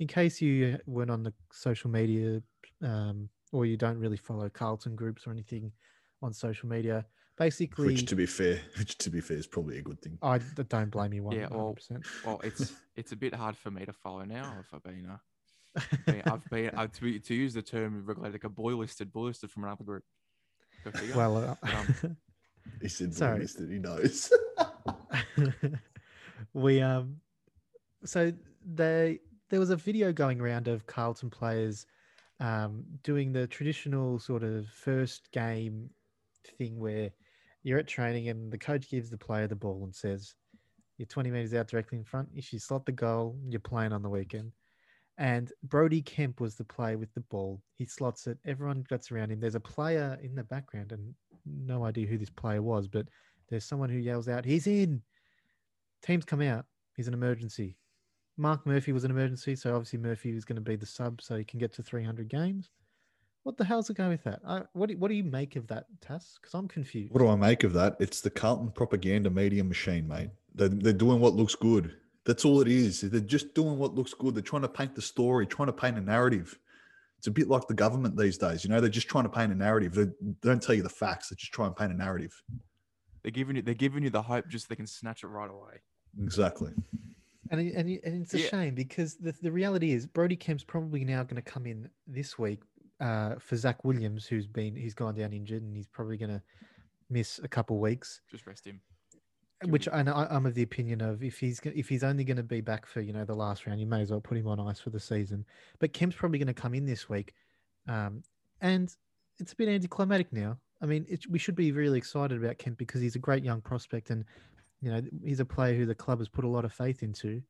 [0.00, 2.42] in case you weren't on the social media,
[2.82, 5.72] um, or you don't really follow Carlton groups or anything
[6.22, 7.06] on social media,
[7.38, 10.18] basically, Which, to be fair, which to be fair is probably a good thing.
[10.22, 12.04] i don't blame you one Yeah, well, percent.
[12.24, 14.56] Well, it's it's a bit hard for me to follow now.
[14.60, 18.44] If I've been, uh, been- I've been uh, to, to use the term regulated like
[18.44, 20.04] a boy listed, boy listed from another group.
[21.14, 22.16] Well, uh, um,
[22.82, 23.44] He said, Sorry.
[23.44, 24.30] that he knows.
[26.52, 27.16] we um
[28.04, 28.32] so
[28.64, 29.18] they
[29.50, 31.86] there was a video going around of Carlton players
[32.40, 35.90] um doing the traditional sort of first game
[36.58, 37.10] thing where
[37.68, 40.34] you're at training and the coach gives the player the ball and says
[40.96, 44.02] you're 20 meters out directly in front if you slot the goal you're playing on
[44.02, 44.50] the weekend
[45.18, 47.60] and Brody Kemp was the player with the ball.
[47.74, 48.38] He slots it.
[48.46, 49.40] Everyone gets around him.
[49.40, 51.12] There's a player in the background, and
[51.44, 53.08] no idea who this player was, but
[53.48, 55.02] there's someone who yells out, "He's in!"
[56.02, 56.66] Teams come out.
[56.96, 57.76] He's an emergency.
[58.36, 61.36] Mark Murphy was an emergency, so obviously Murphy was going to be the sub, so
[61.36, 62.70] he can get to 300 games.
[63.48, 64.40] What the hell's the go with that?
[64.46, 66.38] I, what do, what do you make of that, Tass?
[66.38, 67.14] Because I'm confused.
[67.14, 67.96] what do I make of that?
[67.98, 70.28] It's the Carlton propaganda media machine, mate.
[70.54, 71.96] They're, they're doing what looks good.
[72.26, 73.00] That's all it is.
[73.00, 74.34] They're just doing what looks good.
[74.34, 76.58] They're trying to paint the story, trying to paint a narrative.
[77.16, 78.64] It's a bit like the government these days.
[78.64, 79.94] You know, they're just trying to paint a narrative.
[79.94, 80.08] They
[80.42, 81.30] don't tell you the facts.
[81.30, 82.34] They just try and paint a narrative.
[83.22, 85.50] they're giving you they're giving you the hope just so they can snatch it right
[85.50, 85.80] away.
[86.22, 86.72] Exactly.
[87.50, 88.48] And, and, and it's a Yeah.
[88.48, 92.38] shame because the, the reality is Brody Kemp's probably now going to come in this
[92.38, 92.60] week
[93.00, 96.42] uh, for Zac Williams, who's been he's gone down injured and he's probably going to
[97.10, 98.20] miss a couple weeks.
[98.30, 98.80] Just rest him.
[99.62, 102.24] Give Which him- and I, I'm of the opinion of if he's if he's only
[102.24, 104.36] going to be back for you know the last round, you may as well put
[104.36, 105.44] him on ice for the season.
[105.78, 107.34] But Kemp's probably going to come in this week,
[107.88, 108.22] um,
[108.60, 108.94] and
[109.38, 110.58] it's a bit anticlimactic now.
[110.80, 113.60] I mean, it, we should be really excited about Kemp because he's a great young
[113.60, 114.24] prospect, and
[114.80, 117.42] you know he's a player who the club has put a lot of faith into.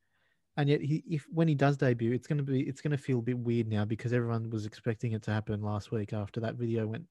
[0.59, 2.99] And yet, he if when he does debut, it's going to be it's going to
[2.99, 6.41] feel a bit weird now because everyone was expecting it to happen last week after
[6.41, 7.05] that video went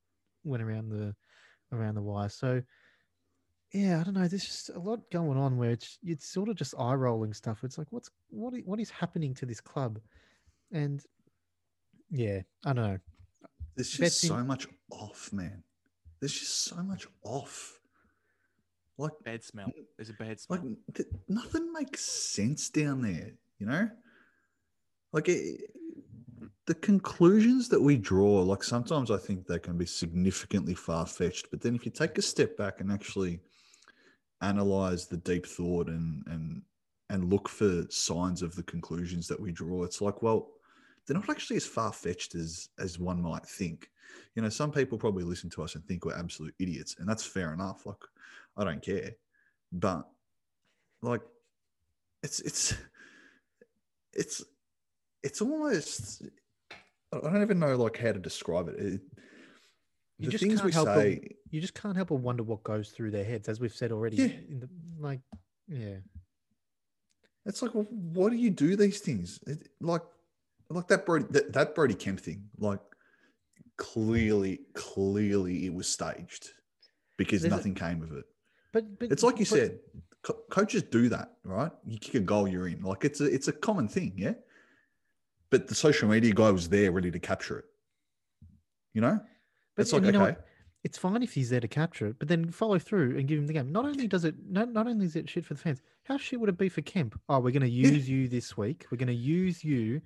[0.43, 1.15] went around the
[1.71, 2.27] around the wire.
[2.27, 2.61] So,
[3.71, 4.27] yeah, I don't know.
[4.27, 7.63] There's just a lot going on where it's it's sort of just eye rolling stuff.
[7.63, 9.97] It's like what's what what is happening to this club,
[10.73, 11.01] and
[12.11, 12.97] yeah, I don't know.
[13.77, 15.63] There's just Betting- so much off, man.
[16.19, 17.79] There's just so much off.
[18.97, 19.71] Like, Bad smell.
[19.95, 20.59] There's a bad smell.
[20.59, 23.31] like th- nothing makes sense down there.
[23.59, 23.89] You know,
[25.13, 25.71] like it,
[26.65, 28.41] the conclusions that we draw.
[28.41, 32.17] Like sometimes I think they can be significantly far fetched, but then if you take
[32.17, 33.39] a step back and actually
[34.41, 36.61] analyze the deep thought and and
[37.09, 40.49] and look for signs of the conclusions that we draw, it's like, well,
[41.07, 43.89] they're not actually as far fetched as as one might think.
[44.35, 47.25] You know, some people probably listen to us and think we're absolute idiots, and that's
[47.25, 47.85] fair enough.
[47.85, 47.97] Like,
[48.55, 49.11] I don't care,
[49.71, 50.07] but
[51.01, 51.21] like,
[52.23, 52.73] it's it's
[54.13, 54.43] it's
[55.23, 56.23] it's almost
[57.13, 58.75] I don't even know like how to describe it.
[58.79, 59.01] it
[60.19, 62.43] You the just things can't we help but- say, You just can't help but wonder
[62.43, 64.17] what goes through their heads, as we've said already.
[64.17, 64.25] Yeah.
[64.49, 65.21] In the like,
[65.67, 65.97] yeah,
[67.45, 69.39] it's like, well, why do you do these things?
[69.47, 70.01] It, like,
[70.69, 72.43] like that Brody that, that Brody Kemp thing.
[72.59, 72.79] Like,
[73.77, 76.49] clearly, clearly, it was staged
[77.17, 78.25] because There's a- nothing came of it.
[78.73, 79.79] but but It's like you but- said,
[80.23, 81.71] co- coaches do that, right?
[81.85, 82.81] You kick a goal, you're in.
[82.81, 84.33] Like it's a it's a common thing, yeah.
[85.49, 87.65] But the social media guy was there, ready to capture it.
[88.93, 89.19] You know,
[89.75, 90.35] But it's like okay, know?
[90.83, 93.47] It's fine if he's there to capture it, but then follow through and give him
[93.47, 93.71] the game.
[93.71, 96.39] Not only does it, not, not only is it shit for the fans, how shit
[96.39, 97.19] would it be for Kemp?
[97.29, 97.89] Oh, we're going to Yeah.
[97.89, 98.85] use you this week.
[98.91, 100.01] We're going to use you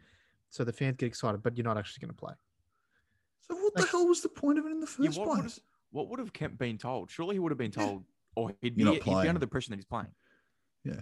[0.52, 2.34] so the fans get excited, but you're not actually going to play.
[3.50, 5.30] so what like- the hell was the point of it in the Yeah, first what
[5.30, 5.60] would place?
[5.92, 7.10] What would have Kemp been told?
[7.10, 7.84] Surely he would have been Yeah.
[7.86, 10.14] told, or he'd be, he'd be under the impression that he's playing.
[10.84, 11.02] Yeah,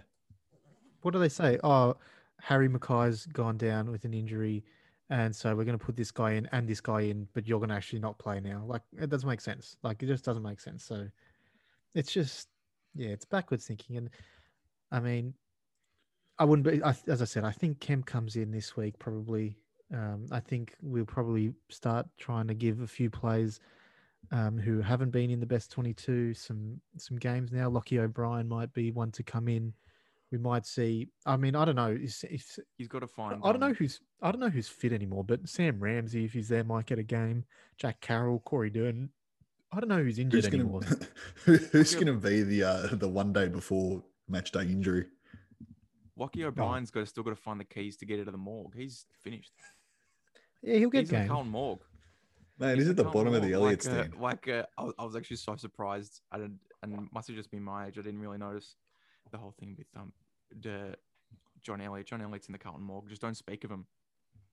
[1.02, 1.60] What do they say?
[1.64, 1.96] Oh,
[2.42, 4.64] Harry McKay's gone down with an injury,
[5.10, 7.60] and so we're going to put this guy in and this guy in, but you're
[7.60, 8.64] going to actually not play now.
[8.66, 9.78] Like it doesn't make sense.
[9.84, 10.84] Like it just doesn't make sense.
[10.84, 11.08] So
[11.96, 12.50] it's just
[12.96, 13.98] yeah, it's backwards thinking.
[13.98, 14.10] And
[14.92, 15.34] I mean,
[16.40, 17.44] I wouldn't be I, as I said.
[17.44, 19.58] I think Kemp comes in this week probably.
[19.94, 23.60] Um, I think we'll probably start trying to give a few players
[24.32, 27.70] um, who haven't been in the best twenty-two some some games now.
[27.70, 29.74] Lochie O'Brien might be one to come in.
[30.32, 31.08] We might see.
[31.26, 31.98] I mean, I don't know.
[32.00, 33.42] If, if He's got to find.
[33.44, 36.50] I don't know who's I don't know who's fit anymore, but Sam Ramsay, if he's
[36.50, 37.46] there, might get a game.
[37.78, 39.10] Jack Carroll, Corey Durdin.
[39.72, 40.82] I don't know who's injured who's anymore.
[40.82, 40.98] gonna
[41.46, 45.08] who- who's gonna be the uh, the one day before match day injury?
[46.20, 48.76] Lochie O'Brien's got still got to find the keys to get out of the morgue.
[48.76, 49.54] He's finished.
[50.62, 51.30] Yeah, he'll get He's in the game.
[51.30, 51.82] Carlton morgue.
[52.60, 53.86] Man, He's he's at the Carlton bottom of the morgue.
[53.86, 56.22] Elliott like, uh, like uh, I, was, I was actually so surprised.
[56.32, 57.98] I didn't, and it must have just been my age.
[57.98, 58.76] I didn't really notice
[59.32, 60.12] the whole thing with um,
[60.62, 60.96] the
[61.62, 62.08] John Elliott.
[62.08, 63.08] John Elliott's in the Carlton morgue.
[63.08, 63.86] Just don't speak of him.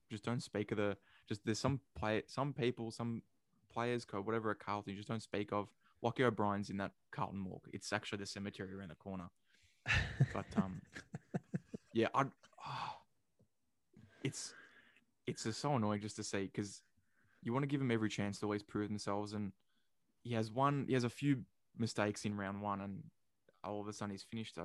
[0.09, 0.95] Just don't speak of the.
[1.27, 3.23] Just there's some play, some people, some
[3.69, 4.91] players, co whatever at Carlton.
[4.91, 5.67] You just don't speak of.
[6.03, 7.67] Lochie O'Brien's in that Carlton morgue.
[7.73, 9.29] It's actually the cemetery around the corner.
[10.33, 10.81] But um,
[11.97, 12.25] yeah, I.
[12.65, 12.97] ah,
[14.23, 14.53] it's
[15.25, 16.81] it's just so annoying just to see because
[17.41, 19.51] you want to give him every chance to always prove themselves, and
[20.23, 20.85] he has one.
[20.87, 21.43] He has a few
[21.77, 23.03] mistakes in round one, and
[23.63, 24.57] all of a sudden he's finished.
[24.57, 24.61] I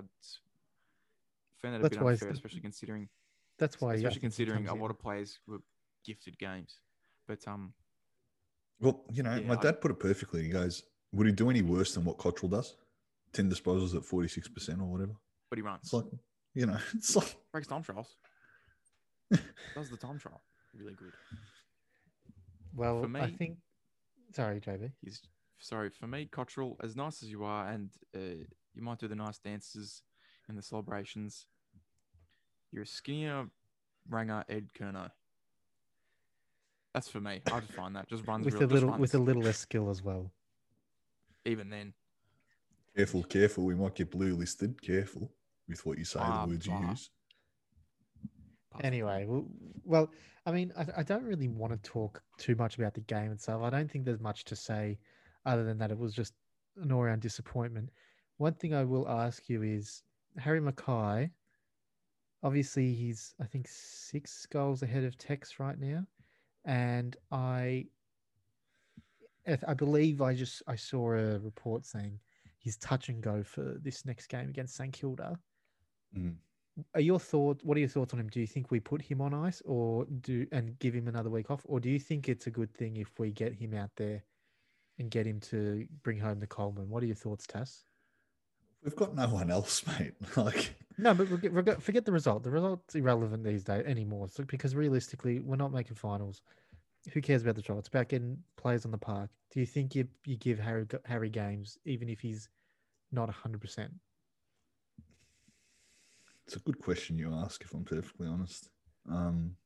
[1.61, 3.09] found that a That's bit unfair, the- especially considering,
[3.59, 5.59] That's why, yeah, I especially think considering a lot of players were
[6.05, 6.81] gifted games.
[7.27, 7.73] But um,
[8.81, 10.43] Well, you know, Yeah, my I- dad put it perfectly.
[10.43, 12.77] He goes, "Would he do any worse than what Cottrell does?
[13.33, 15.15] Ten disposals at forty six percent or whatever."
[15.49, 16.07] but he runs, It's like,
[16.55, 18.17] you know, it's like breaks time trials,
[19.75, 20.41] does the time trial
[20.79, 21.13] really good.
[22.75, 23.59] Well, I me- think.
[24.33, 24.93] Sorry, JB.
[25.03, 25.21] He's
[25.59, 26.77] sorry for me, Cottrell.
[26.83, 30.03] As nice as you are, and uh, you might do the nice dances
[30.49, 31.47] and the celebrations.
[32.71, 33.47] You're a skinnier
[34.09, 35.11] Ranger Ed Curnow.
[36.95, 37.41] That's for me.
[37.47, 39.59] I just find that just runs With real, a just little, with a little less
[39.59, 40.31] skill as well.
[41.45, 41.93] even then.
[42.97, 43.65] careful, careful.
[43.65, 44.81] We might get blue listed.
[44.83, 45.31] Careful
[45.73, 46.91] with what you say, Ah, the words you ah.
[46.91, 47.11] use.
[48.81, 49.47] Anyway, well,
[49.85, 50.11] well
[50.47, 53.63] I mean, I, I don't really want to talk too much about the game itself.
[53.63, 54.99] I don't think there's much to say
[55.47, 56.35] other than that it was just
[56.81, 57.91] an all round disappointment.
[58.39, 60.03] One thing I will ask you is
[60.39, 61.31] Harry McKay.
[62.43, 66.05] Obviously, he's I think six goals ahead of Tex right now,
[66.65, 67.87] and I,
[69.47, 72.19] I I believe I just I saw a report saying
[72.59, 75.39] he's touch and go for this next game against St Kilda
[76.17, 76.35] Mm.
[76.95, 79.21] are your thoughts what are your thoughts on him do you think we put him
[79.21, 82.47] on ice or do and give him another week off or do you think it's
[82.47, 84.23] a good thing if we get him out there
[84.99, 87.85] and get him to bring home the coleman what are your thoughts tass
[88.85, 90.15] We've got no one else, mate.
[90.37, 92.43] Like No, but forget, forget- forget the result.
[92.43, 94.29] The result's irrelevant these days anymore.
[94.29, 96.43] So, because realistically, we're not making finals.
[97.13, 97.79] Who cares about the result?
[97.81, 99.31] It's about getting players on the park.
[99.53, 102.49] Do you think you you give Harry Harry games even if he's
[103.13, 103.93] not hundred percent?
[106.53, 108.69] It's a good question you ask, if I'm perfectly honest.
[109.11, 109.57] Um,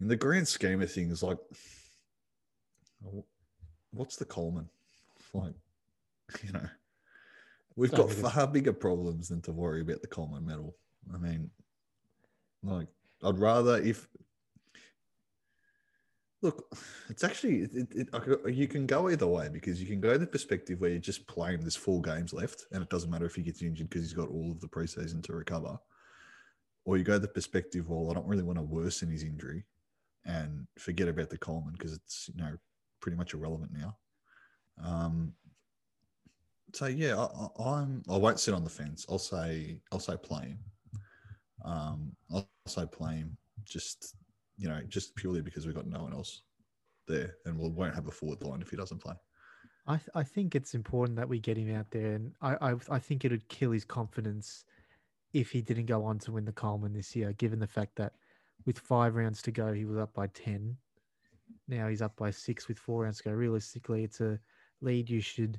[0.00, 1.38] in the grand scheme of things, like,
[3.92, 4.68] what's the Coleman?
[5.34, 5.54] Like,
[6.42, 6.68] you know,
[7.76, 10.74] we've got far bigger problems than to worry about the Coleman medal.
[11.14, 11.48] I mean,
[12.64, 12.88] like,
[13.22, 14.08] I'd rather if.
[16.42, 16.76] Look,
[17.08, 20.26] it's actually it, it, it, you can go either way because you can go the
[20.26, 21.60] perspective where you just play him.
[21.60, 24.28] There's four games left, and it doesn't matter if he gets injured because he's got
[24.28, 25.78] all of the preseason to recover.
[26.84, 29.64] Or you go the perspective, well, I don't really want to worsen his injury
[30.24, 32.56] and forget about the Coleman because it's you know
[33.00, 33.96] pretty much irrelevant now.
[34.82, 35.34] Um,
[36.72, 39.06] so yeah, I, I'm I won't sit on the fence.
[39.08, 40.58] I'll say I'll say play him.
[41.64, 43.36] Um, I'll say play him.
[43.64, 44.16] Just
[44.56, 46.42] you know, just purely because we've got no one else
[47.08, 49.14] there, and we won't have a forward line if he doesn't play.
[49.86, 52.74] I th- I think it's important that we get him out there, and I I,
[52.90, 54.64] I think it would kill his confidence
[55.32, 58.12] if he didn't go on to win the Coleman this year, given the fact that
[58.66, 60.76] with five rounds to go, he was up by ten.
[61.68, 63.32] Now he's up by six with four rounds to go.
[63.32, 64.38] Realistically, it's a
[64.80, 65.58] lead you should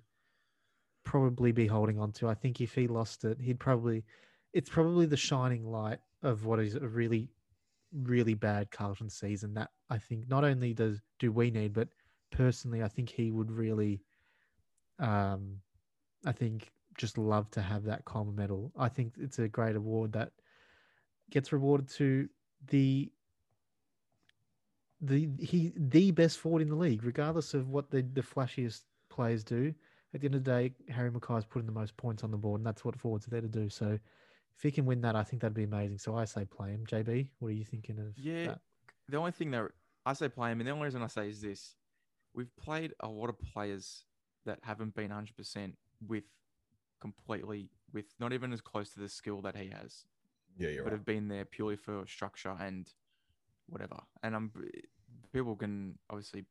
[1.04, 2.30] probably be holding on to.
[2.30, 4.04] I think if he lost it, he'd probably
[4.54, 7.28] it's probably the shining light of what is a really
[7.94, 11.90] really bad Carlton season that I think not only does do we need, but
[12.32, 14.02] personally I think he would really
[15.00, 15.58] um
[16.26, 18.72] I think just love to have that Coleman medal.
[18.78, 20.32] I think it's a great award that
[21.30, 22.30] gets rewarded to
[22.68, 23.12] the
[25.02, 29.44] the he the best forward in the league, regardless of what the, the flashiest players
[29.44, 29.74] do.
[30.14, 32.60] At the end of the day, Harry McKay's putting the most points on the board,
[32.60, 33.68] and that's what forwards are there to do.
[33.68, 34.00] So
[34.58, 35.98] if he can win that, I think that'd be amazing.
[35.98, 36.86] So I say play him.
[36.86, 38.60] JB, what are you thinking of Yeah, that?
[39.10, 39.72] the only thing that
[40.06, 41.76] I say play him, and the only reason I say is this:
[42.34, 44.06] we've played a lot of players
[44.46, 46.26] that haven't been 100 percent with
[47.00, 50.06] completely with not even as close to the skill that he has,
[50.58, 50.98] Yeah, you're but right.
[50.98, 52.90] have been there purely for structure and
[53.68, 53.98] whatever.
[54.22, 54.52] And I'm
[55.32, 56.46] people can obviously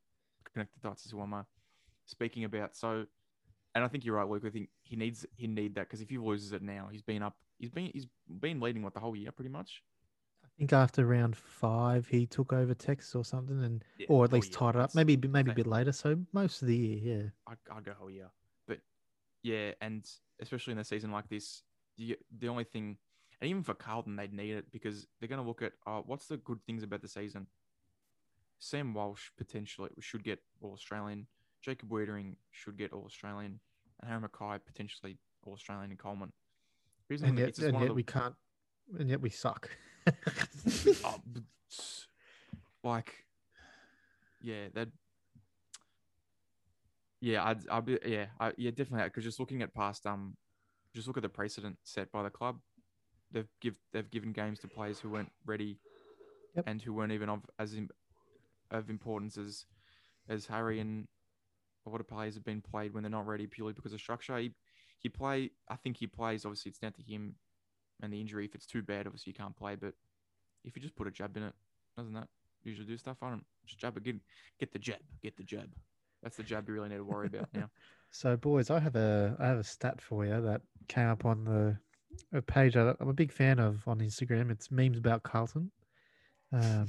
[0.52, 1.46] connect the dots as to what I'm
[2.06, 2.76] speaking about.
[2.76, 3.06] So,
[3.74, 4.44] and I think you're right, Luke.
[4.46, 7.22] I think he needs he need that because if he loses it now, he's been
[7.22, 7.36] up.
[7.58, 8.06] He's been he's
[8.40, 9.82] been leading what the whole year pretty much.
[10.44, 14.32] I think after round five, he took over Texas or something, and Yeah, or at
[14.32, 14.94] least year, tied it up.
[14.94, 15.92] Maybe maybe a bit later.
[15.92, 17.28] So most of the year, yeah.
[17.46, 18.28] I I'd go whole year.
[18.66, 18.80] But
[19.42, 20.06] yeah, and
[20.40, 21.62] especially in a season like this,
[21.96, 22.98] you, the only thing,
[23.40, 26.26] and even for Carlton, they'd need it because they're going to look at uh, what's
[26.26, 27.46] the good things about the season.
[28.58, 31.26] Sam Walsh potentially should get All Australian.
[31.62, 33.60] Jacob Weitering should get All Australian,
[34.00, 36.32] and Harry McKay potentially All Australian and Coleman.
[37.08, 38.34] Reason And yet, and yet the- we can't,
[38.98, 39.70] and yet we suck.
[41.04, 41.20] oh,
[42.82, 43.24] like,
[44.42, 44.88] yeah, that.
[47.20, 49.04] Yeah, I'd, I'd be, yeah, I, yeah, definitely.
[49.04, 50.36] Because just looking at past, um,
[50.92, 52.58] just look at the precedent set by the club.
[53.30, 55.78] They've give they've given games to players who weren't ready,
[56.56, 56.64] Yep.
[56.66, 57.90] and who weren't even of as im-
[58.72, 59.66] of importance as
[60.28, 61.06] as Harry and
[61.86, 64.36] a lot of players have been played when they're not ready purely because of structure.
[64.38, 64.52] He,
[64.98, 66.44] he play, I think he plays.
[66.44, 67.34] Obviously, it's down to him
[68.02, 68.44] and the injury.
[68.44, 69.74] If it's too bad, obviously you can't play.
[69.74, 69.94] But
[70.64, 71.54] if you just put a jab in it,
[71.96, 72.28] doesn't that
[72.62, 73.16] usually do stuff?
[73.22, 74.04] I don't just jab it.
[74.04, 74.16] Get,
[74.60, 75.00] get the jab.
[75.22, 75.68] Get the jab.
[76.22, 77.68] That's the jab you really need to worry about now.
[78.14, 81.44] So, boys, I have a I have a stat for you that came up on
[81.44, 81.78] the
[82.36, 84.50] a page that I'm a big fan of on Instagram.
[84.50, 85.70] It's memes about Carlton.
[86.52, 86.86] Um,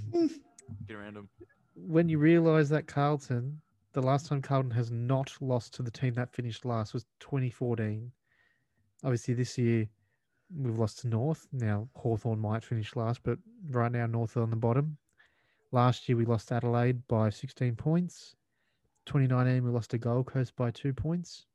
[0.86, 1.29] Get around him.
[1.75, 3.62] when you realise that Carlton,
[3.93, 8.12] the last time Carlton has not lost to the team that finished last was 2014.
[9.03, 9.88] Obviously, this year
[10.56, 11.47] we've lost to North.
[11.51, 13.38] Now Hawthorn might finish last, but
[13.69, 14.97] right now North are on the bottom.
[15.71, 18.36] Last year we lost Adelaide by 16 points.
[19.06, 21.45] 2019 we lost to Gold Coast by two points.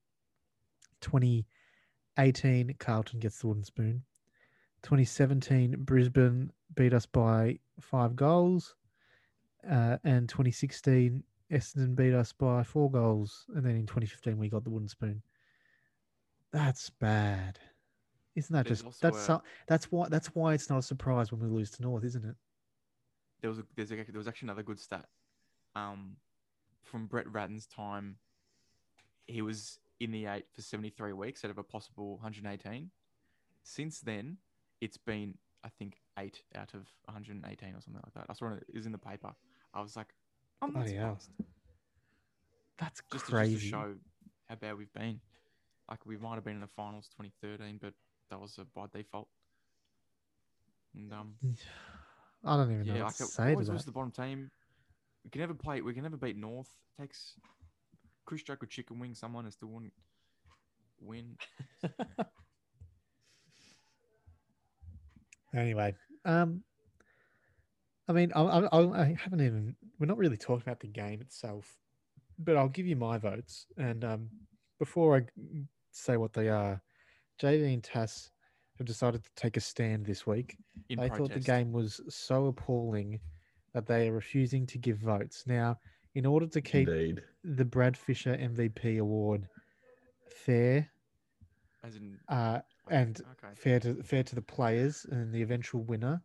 [1.01, 4.03] 2018 Carlton gets the wooden spoon.
[4.83, 8.77] 2017 Brisbane beat us by five goals.
[9.69, 13.47] Uh, and 2016 Essendon beat us by four goals.
[13.55, 15.23] And then in 2015 we got the wooden spoon.
[16.53, 17.59] That's bad.
[18.35, 21.41] Isn't that There's just that's a- that's why that's why it's not a surprise when
[21.41, 22.37] we lose to North, isn't it?
[23.41, 25.07] There was a, there's a, there was actually another good stat.
[25.75, 26.17] Um,
[26.83, 28.17] from Brett Ratten's time,
[29.27, 32.91] he was in the eight for 73 weeks out of a possible 118.
[33.63, 34.39] Since then,
[34.81, 35.35] it's been
[35.65, 38.27] I think eight out of 118 or something like that.
[38.29, 39.33] I saw it is in the paper.
[39.75, 40.15] I was like,
[40.63, 41.19] I'm not Bloody hell.
[41.19, 41.31] surprised.
[42.79, 43.55] That's Just to, crazy.
[43.55, 43.95] just to show
[44.49, 45.21] how bad we've been.
[45.91, 47.95] Like we might have been in the finals 2013, but
[48.31, 49.29] that was a by default.
[50.95, 51.35] And um,
[52.45, 53.73] I don't even know yeah, what like to it say to always that.
[53.73, 54.51] was the bottom team.
[55.25, 55.81] We can never play.
[55.81, 56.69] We can never beat North.
[57.01, 57.35] takes
[58.25, 59.15] Chris Joke or Chicken Wing.
[59.15, 59.91] Someone has to win.
[61.01, 61.37] Win.
[65.55, 65.95] Anyway,
[66.27, 66.63] um,
[68.09, 69.77] I mean, I, I, I haven't even.
[69.99, 71.77] We're not really talking about the game itself,
[72.39, 73.67] but I'll give you my votes.
[73.77, 74.29] And um,
[74.79, 75.23] before I
[75.93, 76.81] say what they are,
[77.43, 78.31] JV and Tass
[78.79, 80.57] have decided to take a stand this week.
[80.89, 81.31] In they protest.
[81.31, 83.21] thought the game was so appalling
[83.75, 85.45] that they are refusing to give votes.
[85.47, 85.79] Now,
[86.15, 87.23] in order to keep Indeed.
[87.45, 89.49] the Brad Fisher MVP award
[90.29, 90.89] fair
[91.85, 92.19] As in.
[92.29, 93.55] uh, and okay.
[93.55, 96.23] fair to fair to the players and the eventual winner,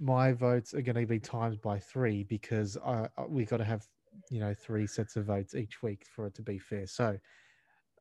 [0.00, 3.64] my votes are going to be times by three because I, I- we got to
[3.64, 3.86] have
[4.30, 6.86] you know three sets of votes each week for it to be fair.
[6.86, 7.18] So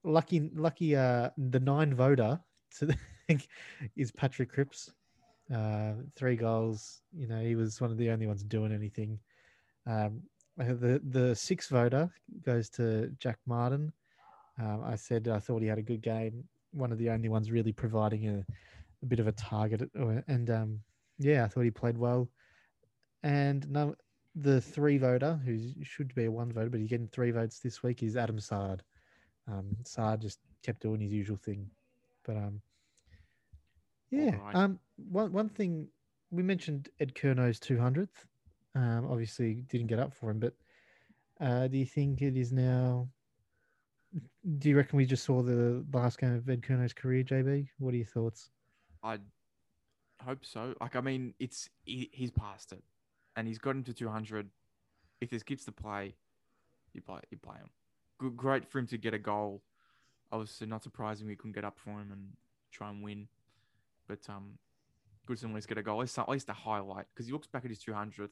[0.04, 2.39] lucky lucky uh the nine voter
[2.78, 2.96] to
[3.96, 4.91] is Patrick Cripps.
[5.54, 7.02] Uh, three goals.
[7.16, 9.20] You know he was one of the only ones doing anything.
[9.88, 10.22] Um,
[10.60, 12.10] uh, the the six voter
[12.43, 13.91] goes to Jack Martin.
[14.60, 16.43] Um, I said I thought he had a good game.
[16.72, 18.46] One of the only ones really providing a,
[19.04, 19.89] a bit of a target.
[20.00, 20.80] uh, And um,
[21.20, 22.30] yeah, I thought he played well.
[23.24, 23.95] And no,
[24.36, 27.82] the three voter, who should be a one voter, but he's getting three votes this
[27.82, 28.84] week, is Adam Saad.
[29.47, 31.70] Um, Sard just kept doing his usual thing.
[32.24, 32.61] But um,
[34.11, 34.55] yeah, Alright.
[34.55, 35.88] um, one one thing
[36.32, 38.26] we mentioned Ed two hundredth.
[38.76, 40.53] Um, obviously didn't get up for him, but
[41.39, 43.07] uh, do you think it is now?
[44.57, 47.68] Do you reckon we just saw the last game of Ed Curnow's career, JB?
[47.80, 48.49] What are your thoughts?
[49.03, 49.20] I
[50.26, 50.76] hope so.
[50.82, 52.84] Like, I mean, it's he, he's past it,
[53.36, 54.49] and he's got him to 200.
[55.21, 56.15] If this kids to play,
[56.93, 57.69] you play, you play him.
[58.17, 59.61] Good, great for him to get a goal.
[60.32, 62.34] Obviously, not surprising we couldn't get up for him and
[62.71, 63.28] try and win,
[64.07, 64.57] but um,
[65.26, 65.99] good to at least get a goal.
[65.99, 68.30] At least, at least a highlight because he looks back at his 200th.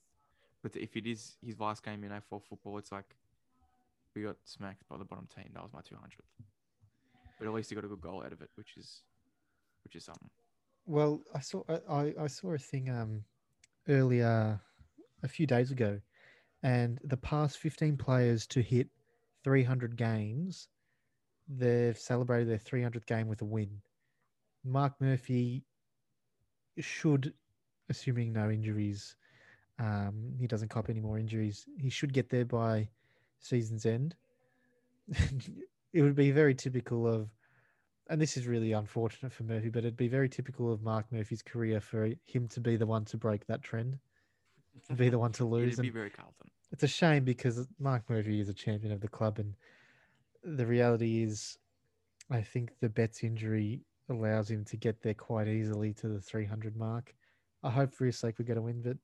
[0.61, 3.15] But if it is his last game in A4 football, it's like
[4.15, 5.49] we got smacked by the bottom team.
[5.53, 6.45] That was my 200th.
[7.37, 9.01] But at least he got a good goal out of it, which is
[9.83, 10.29] which is something.
[10.85, 13.23] Well, I saw I, I- saw a thing um
[13.89, 14.61] earlier
[15.23, 16.01] a few days ago,
[16.63, 18.89] and the past fifteen players to hit
[19.43, 20.69] three hundred games,
[21.47, 23.81] they've celebrated their three hundredth game with a win.
[24.63, 25.65] Mark Murphy
[26.79, 27.33] should,
[27.89, 29.15] assuming no injuries,
[29.79, 31.65] um, he doesn't cop any more injuries.
[31.77, 32.89] He should get there by
[33.39, 34.15] season's end.
[35.93, 37.29] it would be very typical of
[38.13, 41.41] and this is really unfortunate for Murphy, but it'd be very typical of Mark Murphy's
[41.41, 43.97] career for him to be the one to break that trend,
[44.87, 45.73] to be the one to lose.
[45.73, 46.51] It'd be very Carlton.
[46.71, 49.55] it's a shame because Mark Murphy is a champion of the club, and
[50.43, 51.57] the reality is,
[52.29, 56.77] I think the Betts injury allows him to get there quite easily to the 300
[56.77, 57.15] mark.
[57.63, 58.97] I hope for his sake we get a win, but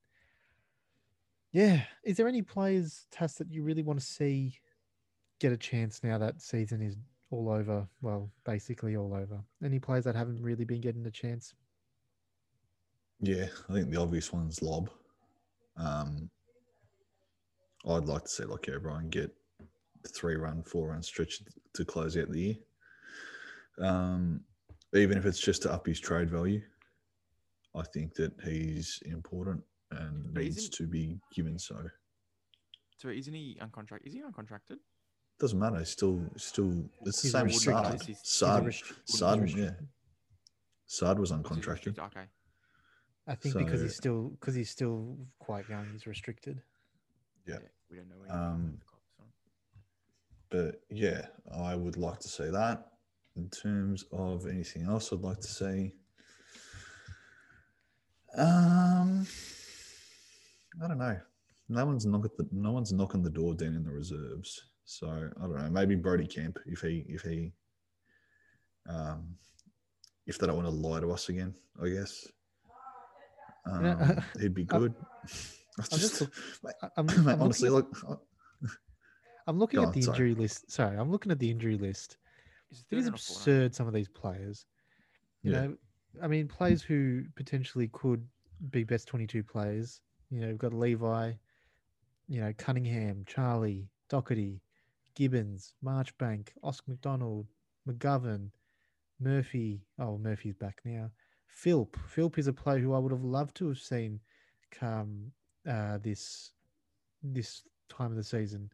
[1.50, 4.60] yeah, is there any players, Tass, that you really want to see
[5.40, 6.96] get a chance now that season is
[7.30, 7.86] all over?
[8.02, 9.40] Well, basically all over.
[9.64, 11.54] Any players that haven't really been getting a chance?
[13.20, 14.90] Yeah, I think the obvious one's Lob.
[15.76, 16.30] Um,
[17.88, 19.30] I'd like to see Lochie O'Brien get
[20.08, 21.42] three run, four run stretch
[21.74, 22.54] to close out the year.
[23.80, 24.40] Um,
[24.94, 26.60] even if it's just to up his trade value,
[27.74, 29.62] I think that he's important
[29.92, 31.76] and But needs to be given so.
[32.96, 34.06] So isn't he uncontracted?
[34.06, 34.78] Is he uncontracted?
[35.40, 35.78] Doesn't matter.
[35.78, 37.84] He's still, still, it's the He's same as restricted.
[37.84, 37.92] Saad.
[37.92, 39.42] He's- he's Saad, he's Saad, yeah.
[39.42, 39.88] restricted.
[40.86, 41.98] Saad was Or is uncontracted.
[41.98, 42.24] Okay.
[43.26, 46.62] I think because he's still because he's still quite young, he's restricted.
[47.46, 47.58] Yeah.
[47.90, 48.16] We don't know.
[48.28, 49.24] Um, about the club, so.
[50.50, 52.86] But yeah, I would like to say that.
[53.36, 55.94] In terms of anything else, I'd like to say.
[58.36, 59.26] Um,
[60.82, 61.18] I don't know.
[61.68, 64.64] No one's knocking the no one's knocking the door down in the reserves.
[64.90, 65.70] So I don't know.
[65.70, 67.52] Maybe Brodie Kemp if he if he
[68.88, 69.36] um
[70.26, 72.26] if they don't want to lie to us again, I guess.
[73.66, 74.92] Um, know, he'd be good.
[75.78, 76.22] I I'm just just,
[76.82, 77.96] I- I'm, mate, I'm looking honestly, at- look,
[79.46, 80.14] I'm looking at on, the sorry.
[80.16, 80.70] injury list.
[80.72, 82.16] Sorry, I'm looking at the injury list.
[82.72, 83.74] It is third and a fourth, absurd.
[83.76, 84.66] Some of these players,
[85.44, 85.60] you Yeah.
[85.66, 85.76] know,
[86.20, 88.26] I mean, players who potentially could
[88.70, 90.00] be best 22 players.
[90.30, 91.32] You know, we've got Levi,
[92.28, 94.60] you know, Cunningham, Charlie, Docherty,
[95.14, 97.46] Gibbons, Marchbank, Oscar McDonald,
[97.88, 98.50] McGovern,
[99.20, 99.82] Murphy.
[99.98, 101.10] Oh, Murphy's back now.
[101.46, 101.96] Philp.
[102.08, 104.20] Philp is a player who I would have loved to have seen
[104.70, 105.32] come
[105.68, 106.52] uh, this
[107.22, 108.70] this time of the season.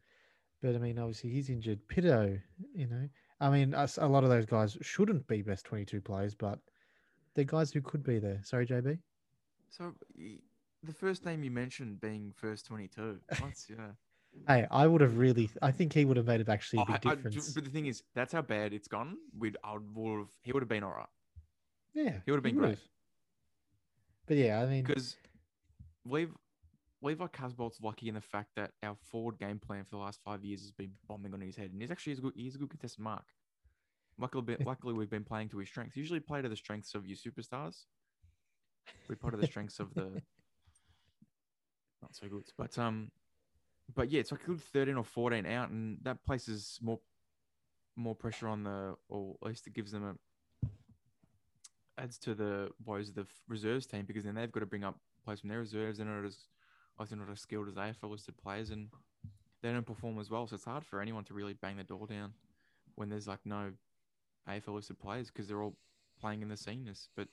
[0.61, 1.79] But I mean, obviously he's injured.
[1.87, 2.39] Pito,
[2.73, 3.07] you know,
[3.39, 6.59] I mean, us- a lot of those guys shouldn't be best 22 players, but
[7.33, 8.39] they're guys who could be there.
[8.43, 8.97] Sorry, JB.
[9.69, 9.93] So
[10.83, 13.19] the first name you mentioned being first 22.
[13.39, 13.91] What's, yeah.
[14.47, 15.49] Hey, I would have really.
[15.61, 17.53] I think he would have made it actually a big I- difference.
[17.53, 19.17] but the thing is, that's how bad it's gone.
[19.37, 21.07] We'd, I would have, he would have been all right.
[21.93, 22.69] yeah, He would have been great.
[22.69, 22.83] would've.
[24.27, 25.15] But yeah, I mean, Because
[26.05, 26.33] we've
[27.01, 30.43] Levi Casboult's lucky in the fact that our forward game plan for the last five
[30.43, 32.57] years has been bombing on his head, and he's actually he's a good, he's a
[32.57, 33.25] good contested mark.
[34.17, 35.95] Luckily, It- luckily we've been playing to his strengths.
[35.95, 37.85] Usually, play to the strengths of your superstars.
[39.09, 40.21] We play to the strengths of the
[42.01, 43.11] not so good, but um,
[43.93, 46.99] but yeah, it's like a good thirteen or fourteen out, and that places more
[47.95, 50.15] more pressure on the, or at least it gives them a
[51.99, 54.99] adds to the woes of the reserves team because then they've got to bring up
[55.25, 55.97] players from their reserves.
[55.97, 56.37] They're not as
[56.99, 58.89] obviously not as skilled as AFL listed players, and
[59.61, 60.47] they don't perform as well.
[60.47, 62.33] So it's hard for anyone to really bang the door down
[62.95, 63.71] when there's like no
[64.47, 65.75] AFL listed players because they're all
[66.19, 67.09] playing in the seniors.
[67.15, 67.27] But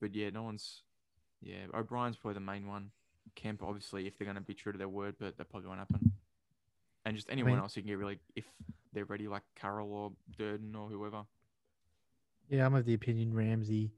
[0.00, 0.82] but yeah, no one's
[1.40, 1.66] yeah.
[1.74, 2.90] O'Brien's probably the main one.
[3.34, 5.80] Kemp obviously if they're going to be true to their word, but that probably won't
[5.80, 6.12] happen.
[7.04, 8.44] And just anyone mean- else you can get really if
[8.92, 11.24] they're ready, like Carroll or Durdin or whoever.
[12.48, 13.92] yeah, I'm of the opinion Ramsay,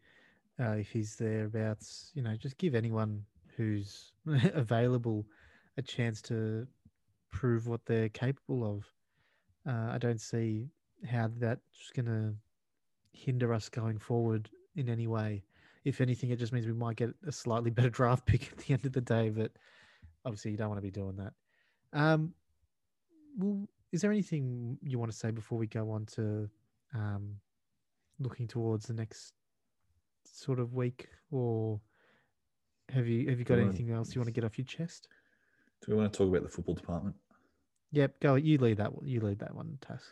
[0.60, 3.24] uh, if he's thereabouts, you know, just give anyone
[3.56, 4.12] who's
[4.54, 5.26] available
[5.76, 6.66] a chance to
[7.30, 8.84] prove what they're capable of.
[9.66, 10.68] Uh, I don't see
[11.10, 12.34] how that's going to
[13.12, 15.42] hinder us going forward in any way.
[15.84, 18.72] If anything, it just means we might get a slightly better draft pick at the
[18.74, 19.52] end of the day, but
[20.24, 21.32] obviously you don't want to be doing that.
[21.92, 22.32] Um,
[23.36, 26.48] well, is there anything you want to say before we go on to
[26.94, 27.36] um,
[28.18, 29.32] looking towards the next
[30.24, 31.80] sort of week, or
[32.90, 35.08] have you have you got wanna- anything else you want to get off your chest?
[35.84, 37.14] Do we want to talk about the football department?
[37.92, 38.34] Yep, go.
[38.36, 38.92] You lead that.
[38.94, 39.06] one.
[39.06, 40.02] You lead that one, Tass.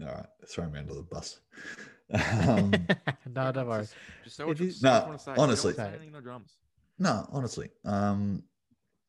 [0.00, 1.40] All right, throw me under the bus.
[2.12, 2.72] Um,
[3.34, 3.82] no, don't worry.
[3.82, 3.94] Just,
[4.24, 5.34] just say what you, is- you No, wanna say.
[5.38, 5.74] Honestly.
[5.78, 6.54] anything, no drums.
[6.98, 8.42] no, honestly, um,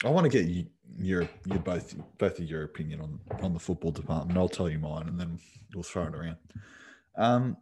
[0.04, 0.66] I want to get you,
[0.98, 4.38] your your both both of your opinion on on the football department.
[4.38, 5.40] I'll tell you mine, and then
[5.74, 6.38] we'll throw it around.
[7.18, 7.58] Um,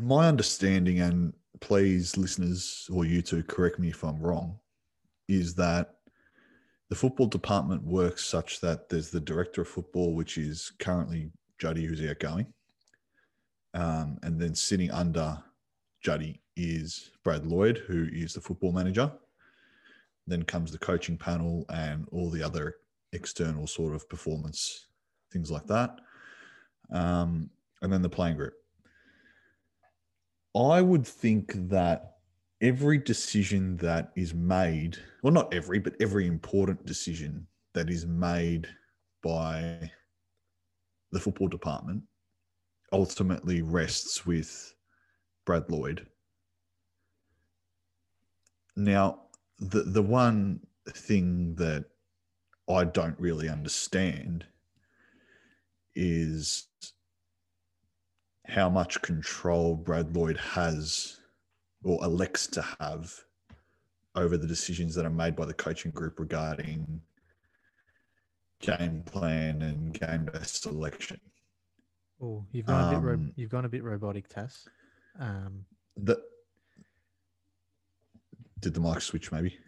[0.00, 4.58] my understanding, and please, listeners or you two, correct me if I'm wrong,
[5.28, 5.94] is that
[6.88, 11.84] the football department works such that there's the director of football, which is currently Juddy,
[11.84, 12.46] who's outgoing,
[13.74, 15.42] um, and then sitting under
[16.02, 19.10] Juddy is Brad Lloyd, who is the football manager.
[20.26, 22.76] Then comes the coaching panel and all the other
[23.12, 24.86] external sort of performance
[25.32, 25.98] things like that.
[26.92, 27.50] Um,
[27.80, 28.54] and then the playing group.
[30.54, 32.16] I would think that
[32.60, 38.68] every decision that is made, well, not every, but every important decision that is made
[39.22, 39.90] by
[41.10, 42.02] the football department
[42.92, 44.74] ultimately rests with
[45.44, 46.06] Brad Lloyd.
[48.76, 49.20] Now,
[49.58, 51.84] the the one thing that
[52.68, 54.44] I don't really understand
[55.94, 56.68] is
[58.46, 61.20] how much control Brad Lloyd has
[61.84, 63.12] or elects to have
[64.14, 67.00] over the decisions that are made by the coaching group regarding
[68.60, 71.20] game plan and game based selection.
[72.22, 73.04] Oh, you've gone a bit.
[73.04, 74.68] Ro- Um, you've gone a bit robotic, Tess.
[75.18, 75.64] Um,
[75.96, 76.22] The
[78.60, 79.58] did the mic switch maybe?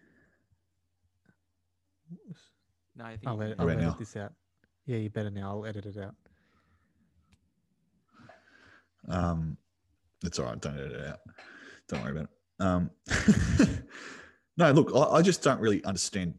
[2.96, 3.96] No, I think I'll, you edit, I'll Right edit now.
[3.98, 4.32] this out.
[4.86, 5.50] Yeah, you better now.
[5.50, 6.14] I'll edit it out.
[9.08, 9.56] Um,
[10.24, 10.60] it's all right.
[10.60, 11.18] Don't edit it out.
[11.88, 12.30] Don't worry about it.
[12.60, 12.90] Um,
[14.56, 16.34] no, look, I, I just don't really understand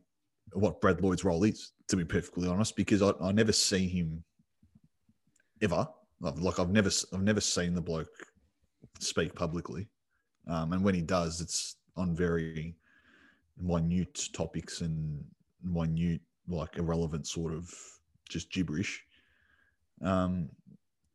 [0.53, 4.23] what Brad Lloyd's role is, to be perfectly honest, because I, I never see him
[5.61, 5.85] ever.
[6.19, 8.07] Like, like I've never, I've never seen the bloke
[8.99, 9.87] speak publicly,
[10.47, 12.75] um, and when he does, it's on very
[13.57, 15.23] minute topics and
[15.63, 17.73] minute, like irrelevant sort of
[18.29, 19.03] just gibberish.
[20.01, 20.49] Um,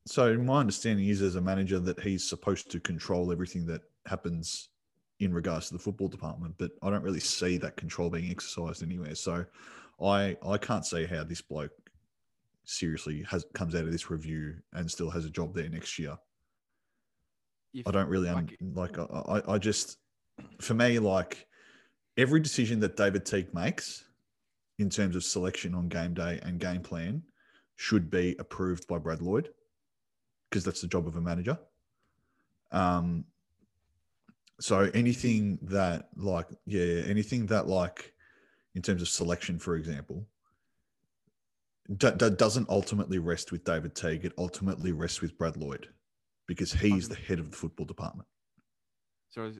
[0.07, 4.69] so my understanding is, as a manager, that he's supposed to control everything that happens
[5.21, 8.83] in regards to the football department, but I don't really see that control being exercised
[8.83, 9.15] anywhere.
[9.15, 9.45] So
[10.03, 11.73] I I can't say how this bloke
[12.71, 16.17] seriously has comes out of this review and still has a job there next year.
[17.75, 19.11] if- I don't really un- like- like.
[19.11, 19.99] I, I I just
[20.61, 21.47] for me like
[22.17, 24.05] every decision that David Teague makes
[24.79, 27.23] in terms of selection on game day and game plan
[27.77, 29.51] should be approved by Brad Lloyd
[30.49, 31.59] because that's the job of a manager.
[32.73, 33.25] Um.
[34.61, 38.13] So anything that like yeah anything that like
[38.75, 40.27] in terms of selection for example
[41.89, 44.25] d- d- doesn't ultimately rest with David Teague.
[44.25, 45.89] It ultimately rests with Brad Lloyd
[46.47, 48.29] because he's the head of the football department.
[49.31, 49.59] So, as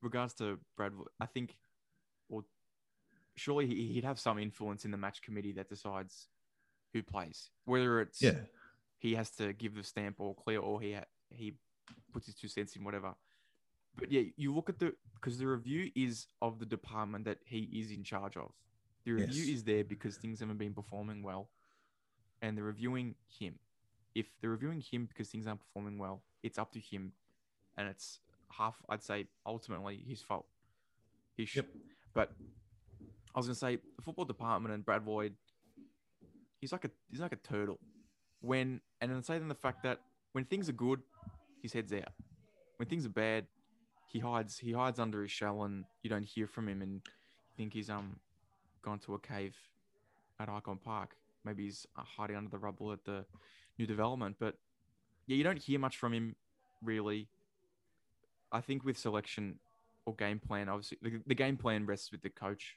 [0.00, 1.56] regards to Brad, I think,
[2.28, 2.44] well,
[3.36, 6.28] surely he- he'd have some influence in the match committee that decides
[6.92, 7.50] who plays.
[7.64, 8.44] Whether it's Yeah.
[8.98, 11.56] he has to give the stamp or clear, or he ha- he
[12.12, 13.14] puts his two cents in, whatever.
[13.94, 17.60] But yeah, you look at the because the review is of the department that he
[17.80, 18.52] is in charge of.
[19.04, 19.56] The review Yes.
[19.58, 21.50] is there because things haven't been performing well,
[22.42, 23.54] and they're reviewing him.
[24.14, 27.12] If they're reviewing him because things aren't performing well, it's up to him,
[27.78, 28.18] and it's
[28.50, 28.76] half.
[28.88, 30.46] I'd say ultimately his fault.
[31.36, 31.64] He should.
[31.64, 31.82] Yep.
[32.12, 32.32] But
[33.34, 35.34] I was gonna say the football department and Brad Lloyd.
[36.60, 37.78] He's like a he's like a turtle.
[38.40, 40.00] When and then say then the fact that
[40.32, 41.00] when things are good,
[41.62, 42.12] his head's out.
[42.76, 43.46] When things are bad,
[44.08, 47.00] he hides he hides under his shell and you don't hear from him and you
[47.56, 48.16] think he's um
[48.82, 49.56] gone to a cave
[50.38, 51.16] at Ikon Park.
[51.44, 53.24] Maybe he's uh, hiding under the rubble at the
[53.78, 54.36] new development.
[54.38, 54.56] But
[55.26, 56.36] yeah, you don't hear much from him
[56.82, 57.28] really.
[58.50, 59.58] I think with selection
[60.04, 62.76] or game plan, obviously the, the game plan rests with the coach.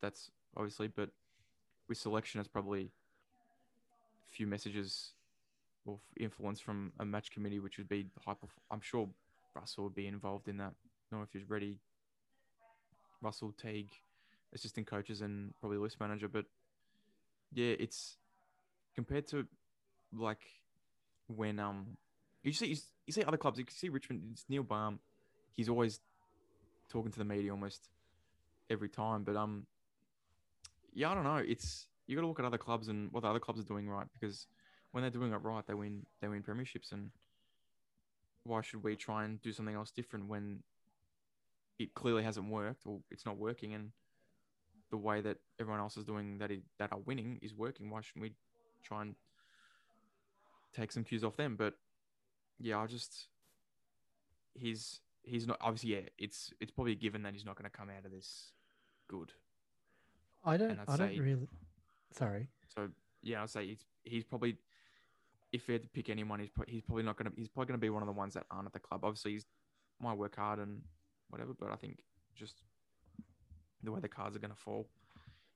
[0.00, 1.10] That's obviously, but
[1.88, 2.90] with selection, it's probably
[4.30, 5.10] a few messages
[5.86, 8.32] or influence from a match committee, which would be high.
[8.32, 9.08] perf- I'm sure
[9.54, 10.72] Russell would be involved in that.
[11.12, 11.78] Know if he's ready.
[13.20, 13.90] Russell Teague,
[14.54, 16.28] assistant coaches, and probably list manager.
[16.28, 16.46] But
[17.54, 18.16] yeah, it's
[18.94, 19.46] compared to
[20.12, 20.42] like
[21.26, 21.96] when um
[22.42, 22.76] you see you,
[23.06, 23.58] you see other clubs.
[23.58, 24.22] You can see Richmond.
[24.32, 24.98] It's Neil Balme.
[25.52, 26.00] He's always
[26.88, 27.88] talking to the media almost
[28.68, 29.24] every time.
[29.24, 29.66] But um,
[30.92, 31.36] yeah, I don't know.
[31.36, 33.88] It's you got to look at other clubs and what the other clubs are doing
[33.88, 34.46] right because
[34.92, 36.06] when they're doing it right, they win.
[36.20, 37.10] They win premierships, and
[38.44, 40.62] why should we try and do something else different when
[41.78, 43.90] it clearly hasn't worked or it's not working and
[44.90, 47.90] the way that everyone else is doing that is, that are winning is working.
[47.90, 48.32] Why shouldn't we
[48.82, 49.14] try and
[50.74, 51.56] take some cues off them?
[51.56, 51.74] But
[52.58, 53.28] yeah, I just
[54.54, 56.08] he's he's not obviously yeah.
[56.18, 58.52] It's it's probably a given that he's not going to come out of this
[59.08, 59.32] good.
[60.44, 60.78] I don't.
[60.86, 61.48] I'd don't really.
[62.12, 62.48] Sorry.
[62.74, 62.88] So
[63.22, 64.56] yeah, I'd say he's he's probably
[65.52, 67.78] if he had to pick anyone, he's pro- he's probably not gonna he's probably gonna
[67.78, 69.04] be one of the ones that aren't at the club.
[69.04, 69.46] Obviously, he's
[70.00, 70.82] might work hard and
[71.30, 71.98] whatever, but I think
[72.34, 72.60] just
[73.84, 74.86] the way the cards are gonna fall,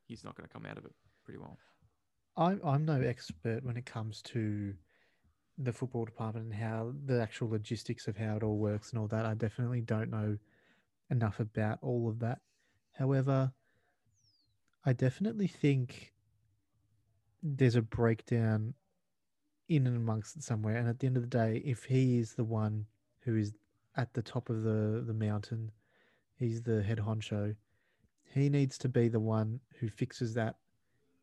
[0.06, 0.92] he's not gonna come out of it
[1.24, 1.58] pretty well.
[2.36, 4.74] I'm I'm no expert when it comes to
[5.58, 9.08] the football department and how the actual logistics of how it all works and all
[9.08, 9.26] that.
[9.26, 10.38] I definitely don't know
[11.10, 12.38] enough about all of that.
[12.92, 13.52] However,
[14.84, 16.12] I definitely think
[17.42, 18.74] there's a breakdown
[19.68, 20.76] in and amongst it somewhere.
[20.76, 22.86] And at the end of the day, if he is the one
[23.20, 23.52] who is
[23.96, 25.70] at the top of the, the mountain,
[26.36, 27.56] he's the head honcho,
[28.34, 30.56] he needs to be the one who fixes that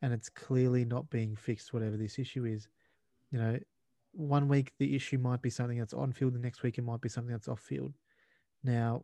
[0.01, 2.67] and it's clearly not being fixed, whatever this issue is.
[3.31, 3.59] You know,
[4.11, 7.01] one week the issue might be something that's on field, the next week it might
[7.01, 7.93] be something that's off field.
[8.63, 9.03] Now,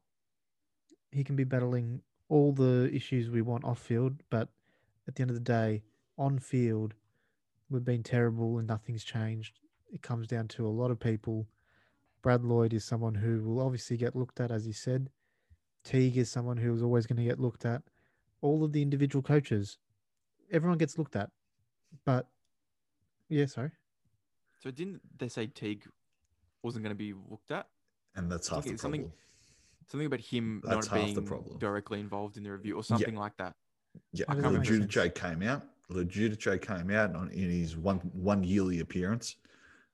[1.11, 4.49] he can be battling all the issues we want off field, but
[5.07, 5.83] at the end of the day,
[6.17, 6.93] on field,
[7.69, 9.59] we've been terrible and nothing's changed.
[9.91, 11.47] It comes down to a lot of people.
[12.21, 15.09] Brad Lloyd is someone who will obviously get looked at, as he said.
[15.83, 17.81] Teague is someone who is always going to get looked at.
[18.41, 19.77] All of the individual coaches,
[20.51, 21.29] everyone gets looked at.
[22.05, 22.27] But
[23.29, 23.71] yeah, sorry.
[24.63, 25.85] So didn't they say Teague
[26.63, 27.67] wasn't gonna be looked at?
[28.15, 29.13] And that's half the something- problem.
[29.87, 31.59] Something about him That's not half the being problem.
[31.59, 33.55] directly involved in the review or something like that.
[34.13, 35.19] Yeah, How does that make sense?
[35.19, 35.67] Came out.
[35.89, 39.35] LoGiudice came out on, in his one one yearly appearance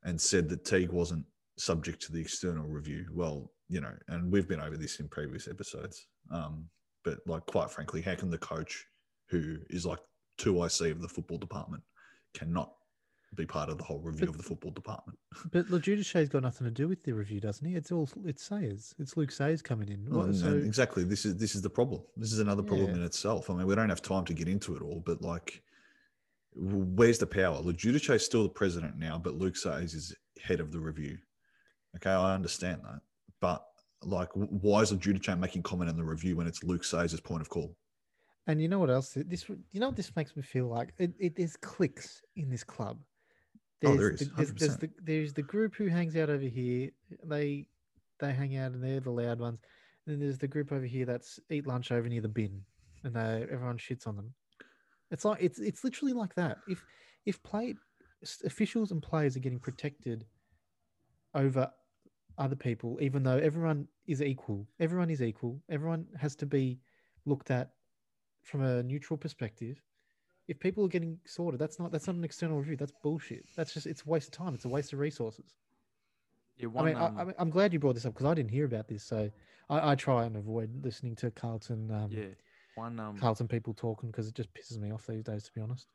[0.04, 1.26] and said that Teague wasn't
[1.58, 3.08] subject to the external review.
[3.12, 6.06] Well, you know, and we've been over this in previous episodes.
[6.30, 6.70] Um,
[7.08, 8.86] but like, quite frankly, how can the coach,
[9.30, 10.00] who is like
[10.38, 11.82] two IC of the football department,
[12.34, 12.74] cannot
[13.36, 15.18] be part of the whole review But- of the football department?
[15.52, 17.76] But LoGiudice's got nothing to do with the review, doesn't he?
[17.76, 18.94] It's all it's Sayers.
[19.00, 20.06] It's Luke Sayers coming in.
[20.10, 21.04] Well, so exactly.
[21.06, 22.02] This is this is the problem.
[22.18, 22.96] This is another problem Yeah.
[22.98, 23.50] in itself.
[23.50, 25.64] I mean, we don't have time to get into it all, but like,
[26.56, 27.60] where's the power?
[27.62, 31.18] Lejudice is still the president now, but Luke Sayers is head of the review.
[31.96, 33.02] Okay, I understand that,
[33.40, 33.66] but
[34.04, 37.50] like, why is LoGiudice making comment in the review when it's Luke Sayers' point of
[37.50, 37.76] call?
[38.48, 39.12] And you know what else?
[39.16, 40.94] This you know what this makes me feel like?
[40.98, 42.98] It, it there's cliques in this club.
[43.86, 46.92] Oh, There's is, the, there's, there's the there's the group who hangs out over here.
[47.26, 47.68] They
[48.20, 49.60] they hang out and they're the loud ones.
[50.06, 52.62] And then there's the group over here that's eat lunch over near the bin,
[53.04, 54.34] and they, everyone shits on them.
[55.12, 56.60] It's like it's it's literally like that.
[56.68, 56.84] If
[57.26, 57.76] if play
[58.46, 60.26] officials and players are getting protected
[61.36, 61.70] over
[62.38, 65.62] other people, even though everyone is equal, everyone is equal.
[65.70, 66.80] Everyone has to be
[67.26, 67.72] looked at
[68.44, 69.82] from a neutral perspective.
[70.48, 72.78] If people are getting sorted, that's not that's not an external review.
[72.78, 73.46] That's bullshit.
[73.56, 74.54] That's just it's a waste of time.
[74.54, 75.56] It's a waste of resources.
[76.58, 78.66] Yeah, I mean, um, I, I'm glad you brought this up because I didn't hear
[78.66, 79.04] about this.
[79.04, 79.30] So
[79.70, 82.30] I, I try and avoid listening to Carlton, um, yeah,
[82.76, 85.62] one um, Carlton people talking because it just pisses me off these days, to be
[85.62, 85.88] honest.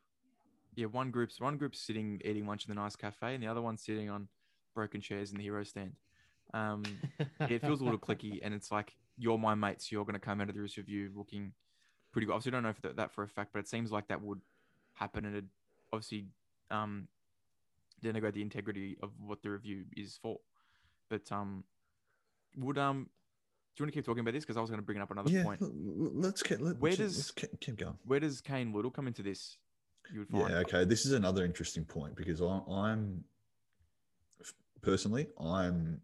[0.75, 3.61] yeah, one group's one group's sitting eating lunch in the nice cafe, and the other
[3.61, 4.27] one's sitting on
[4.75, 5.93] broken chairs in the hero stand.
[6.53, 6.83] Um,
[7.39, 10.19] it feels a little clicky, and it's like you're my mate, so you're going to
[10.19, 11.53] come out of this review looking
[12.11, 12.33] pretty good.
[12.33, 14.21] Obviously, I don't know if that, that for a fact, but it seems like that
[14.21, 14.41] would
[14.93, 15.45] happen, and it
[15.91, 16.27] obviously
[16.71, 17.07] um,
[18.03, 20.39] denigrate the integrity of what the review is for.
[21.09, 21.63] But um,
[22.57, 23.09] would um,
[23.75, 24.43] do you want to keep talking about this?
[24.43, 25.59] Because I was going to bring up another yeah, point.
[25.61, 26.61] let's get.
[26.61, 27.97] Let, Where let's does- keep, keep going?
[28.05, 29.57] Where does Cain Liddle come into this?
[30.13, 30.49] You would find.
[30.49, 30.85] Yeah, okay.
[30.85, 33.23] This is another interesting point because I, I'm
[34.81, 36.01] personally I'm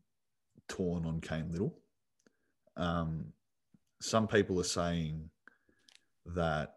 [0.69, 1.75] torn on Cain Liddle.
[2.77, 3.33] Um,
[4.01, 5.29] some people are saying
[6.27, 6.75] that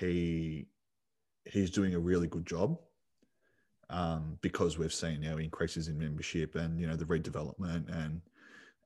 [0.00, 0.66] he
[1.44, 2.78] he's doing a really good job
[3.90, 8.20] um, because we've seen you increases in membership and you know the redevelopment and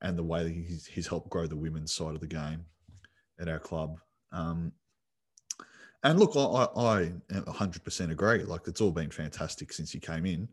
[0.03, 2.65] and the way that he's, he's helped grow the women's side of the game
[3.41, 3.99] at our club.
[4.33, 4.73] Um,
[6.03, 8.43] and look, I, I, I 100% agree.
[8.43, 10.49] Like it's all been fantastic since he came in.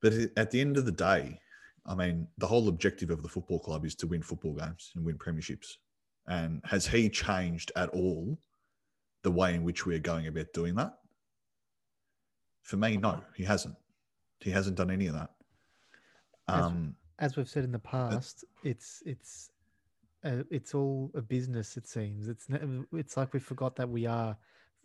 [0.00, 1.38] But at the end of the day,
[1.88, 5.04] I mean, the whole objective of the football club is to win football games and
[5.04, 5.76] win premierships.
[6.26, 8.38] And has he changed at all
[9.22, 10.98] the way in which we are going about doing that?
[12.62, 13.76] For me, no, he hasn't.
[14.40, 15.30] He hasn't done any of that.
[16.48, 19.50] As- Um, As we've said in the past, it's it's
[20.24, 21.76] uh, it's all a business.
[21.76, 22.46] It seems it's
[22.92, 24.36] it's like we forgot that we are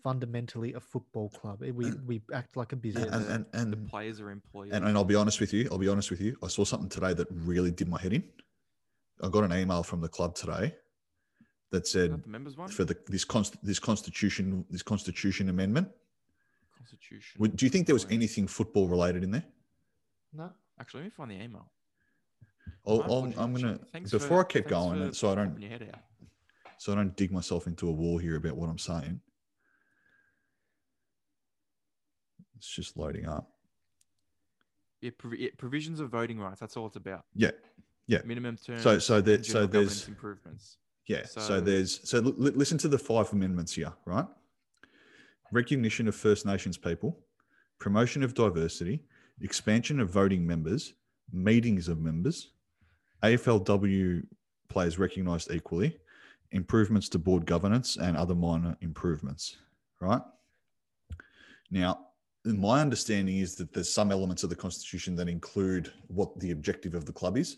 [0.04, 1.64] fundamentally a football club.
[1.64, 3.10] Eh, We we act like a business.
[3.12, 4.74] and, and, and, the players are employees.
[4.74, 5.68] And, and I'll be honest with you.
[5.72, 6.38] I'll be honest with you.
[6.44, 8.24] I saw something today that really did my head in.
[9.22, 10.76] I got an email from the club today
[11.72, 12.68] that said that the members one?
[12.68, 15.88] for the this const, this constitution this constitution amendment.
[16.78, 17.50] Constitution.
[17.56, 19.46] Do you think there was anything football related in there?
[20.34, 20.50] no,
[20.80, 21.68] Actually, let me find the email.
[22.86, 25.60] I'll, My I'll, apologies, I'm gonna Thanks before for- I keep going, so I don't
[25.62, 26.02] your head out.
[26.78, 29.22] so I don't dig myself into a wall here about what I'm saying.
[32.56, 33.50] It's just loading up.
[35.02, 36.60] Yeah, provi- yeah, provisions of voting rights.
[36.60, 37.26] That's all it's about.
[37.36, 37.52] Yeah,
[38.08, 38.20] yeah.
[38.26, 38.80] Minimum term.
[38.80, 40.78] So so that so there's improvements.
[41.08, 41.26] Yeah.
[41.26, 44.26] So, So- there's so li- listen to the five amendments here, right?
[45.52, 47.20] Recognition of First Nations people,
[47.80, 49.04] promotion of diversity,
[49.42, 50.94] expansion of voting members,
[51.32, 52.52] meetings of members,
[53.24, 54.26] AFLW
[54.70, 55.98] players recognised equally,
[56.52, 59.58] improvements to board governance, and other minor improvements,
[60.00, 60.22] right?
[61.70, 62.08] Now,
[62.46, 66.94] my understanding is that there's some elements of the constitution that include what the objective
[66.94, 67.58] of the club is,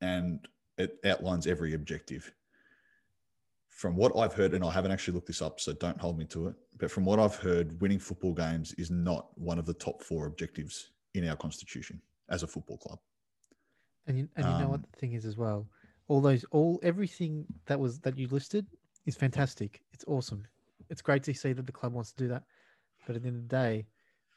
[0.00, 0.46] and
[0.78, 2.32] it outlines every objective.
[3.68, 6.26] From what I've heard, and I haven't actually looked this up, so don't hold me
[6.26, 9.74] to it, but from what I've heard, winning football games is not one of the
[9.74, 12.98] top four objectives in our constitution as a football club.
[14.06, 15.68] and you, and you know what Um, the thing is as well.
[16.08, 18.66] All those all everything that was that you listed
[19.06, 19.82] is fantastic.
[19.92, 20.44] It's awesome.
[20.88, 22.42] It's great to see that the club wants to do that.
[23.10, 23.86] But at the end of the day,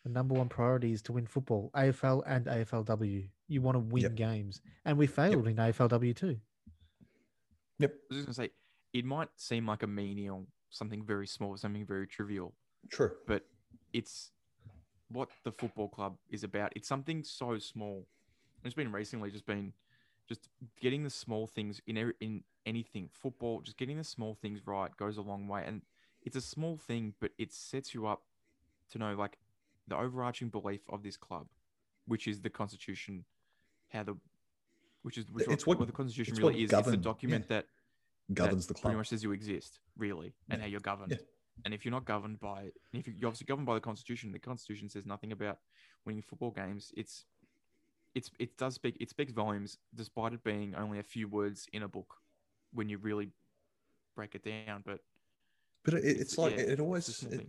[0.03, 3.29] the number one priority is to win football, AFL and AFLW.
[3.47, 4.15] You want to win Yep.
[4.15, 6.39] games, and we failed in AFLW too.
[7.77, 7.93] Yep.
[7.93, 8.53] I was just gonna say,
[8.91, 12.55] it might seem like a menial, something very small, something very trivial,
[12.89, 13.11] True.
[13.27, 13.45] but
[13.93, 14.31] it's
[15.09, 16.73] what the football club is about.
[16.75, 18.07] It's something so small.
[18.63, 19.73] It's been recently just been
[20.27, 20.49] just
[20.81, 23.61] getting the small things in every, in anything football.
[23.61, 25.83] Just getting the small things right goes a long way, and
[26.23, 28.23] it's a small thing, but it sets you up
[28.93, 29.37] to know like
[29.87, 31.47] the overarching belief of this club,
[32.07, 33.25] which is the constitution,
[33.89, 34.15] how the
[35.01, 36.71] which is which It's what, what- the constitution it's really is.
[36.71, 37.67] It's the govern- document that
[38.33, 38.97] Governs the that pretty club.
[38.99, 40.63] much says you exist, really, and Yeah.
[40.63, 41.11] how you're governed.
[41.11, 41.17] Yeah.
[41.65, 44.39] And if you're not governed by, and if you're obviously governed by the Constitution, the
[44.39, 45.59] Constitution says nothing about
[46.05, 46.91] winning football games.
[46.95, 47.25] It's,
[48.15, 51.83] it's, it does speak, it speaks volumes, despite it being only a few words in
[51.83, 52.15] a book,
[52.71, 53.29] when you really
[54.15, 54.81] break it down.
[54.85, 55.01] But
[55.83, 57.45] But it, it's, like yeah, it always, it-.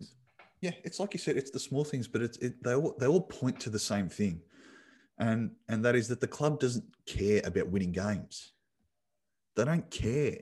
[0.61, 3.07] Yeah, it's like you said, it's the small things, but it's it, they all they
[3.07, 4.41] all point to the same thing,
[5.19, 8.53] and and that is that the club doesn't care about winning games.
[9.57, 10.39] They don't care,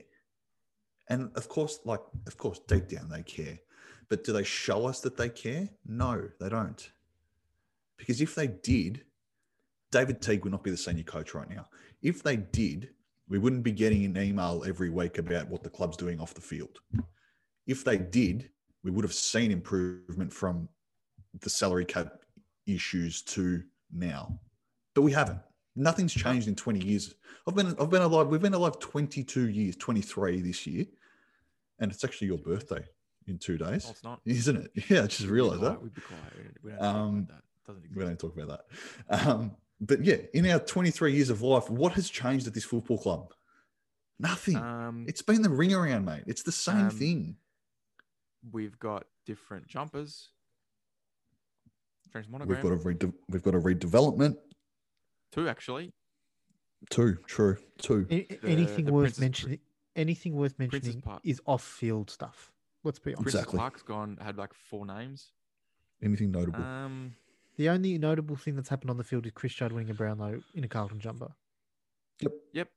[1.09, 3.59] and of course, like of course, deep down they care,
[4.09, 5.69] but do they show us that they care?
[5.85, 6.91] No, they don't.
[7.97, 9.03] Because if they did,
[9.91, 11.67] David Teague would not be the senior coach right now.
[12.01, 12.89] If they did,
[13.29, 16.41] we wouldn't be getting an email every week about what the club's doing off the
[16.41, 16.79] field.
[17.65, 18.49] If they did,
[18.83, 20.67] we would have seen improvement from
[21.41, 22.19] the salary cap
[22.67, 24.39] issues to now.
[24.93, 25.39] But we haven't.
[25.75, 27.15] Nothing's changed in 20 years.
[27.47, 28.27] I've been I've been alive.
[28.27, 30.85] We've been alive 22 years, 23 this year.
[31.79, 32.83] And it's actually your birthday
[33.27, 33.85] in two days.
[33.87, 34.21] Oh, it's not.
[34.25, 34.71] Isn't it?
[34.89, 35.81] Yeah, I just realized that.
[35.81, 36.57] We'd be quiet.
[36.63, 37.41] We don't talk about Um, that.
[37.65, 38.61] Doesn't We don't talk about
[39.09, 39.27] that.
[39.27, 42.97] Um, But yeah, in our 23 years of life, what has changed at this football
[42.99, 43.33] club?
[44.19, 44.57] Nothing.
[44.57, 46.23] Um, it's been the ring around, mate.
[46.27, 47.35] It's the same Um, thing.
[48.51, 50.29] We've got different jumpers.
[52.05, 54.37] Strange We've got a rede- we've got a redevelopment.
[55.31, 55.93] Two actually.
[56.89, 58.05] Two, true, two.
[58.09, 59.59] A- The- anything the worth Princess Pri- mentioning,
[59.95, 62.51] anything worth mentioning is off-field stuff.
[62.83, 63.23] Let's be honest.
[63.23, 63.57] Princes Exactly.
[63.57, 65.31] Park's gone had like four names.
[66.01, 66.61] Anything notable?
[66.61, 67.15] Um,
[67.55, 70.41] The only notable thing that's happened on the field is Chris Judd winning a Brownlow
[70.53, 71.33] in a Carlton jumper,
[72.19, 72.33] yep.
[72.51, 72.69] yep.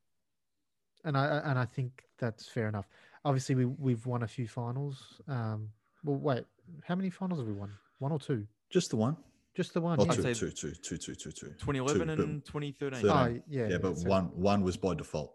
[1.05, 2.87] and I and I think that's fair enough.
[3.27, 5.21] Obviously, we we've won a few finals.
[5.27, 5.71] Um,
[6.05, 6.45] well, wait,
[6.85, 7.73] how many finals have we won?
[7.99, 8.47] One or two?
[8.71, 9.17] Just the one.
[9.57, 9.99] Just the one.
[10.01, 10.13] Oh, yeah.
[10.13, 11.47] two, say- two, two, two, two, two, two.
[11.59, 13.01] 2011 Two, but- and 2013.
[13.01, 13.11] Thirteen.
[13.11, 15.35] Oh, yeah, yeah, but so- one one was by default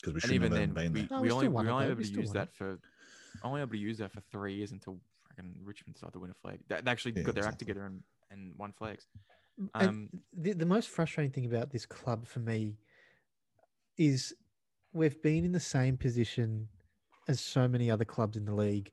[0.00, 1.08] because we and shouldn't even have then, even been we, there.
[1.16, 2.80] No, we we only still won we only able We to use that for
[3.44, 6.34] only able to use that for three years until fucking Richmond started to win a
[6.34, 6.58] flag.
[6.68, 9.06] They, they actually Yeah, got their act together and, and won flags.
[9.76, 12.78] And Um, the, the most frustrating thing about this club for me
[13.96, 14.34] is
[14.92, 16.68] we've been in the same position
[17.28, 18.90] as so many other clubs in the league,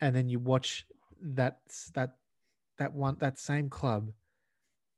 [0.00, 0.86] and then you watch
[1.20, 1.60] that
[1.94, 2.16] that
[2.78, 4.10] that one that same club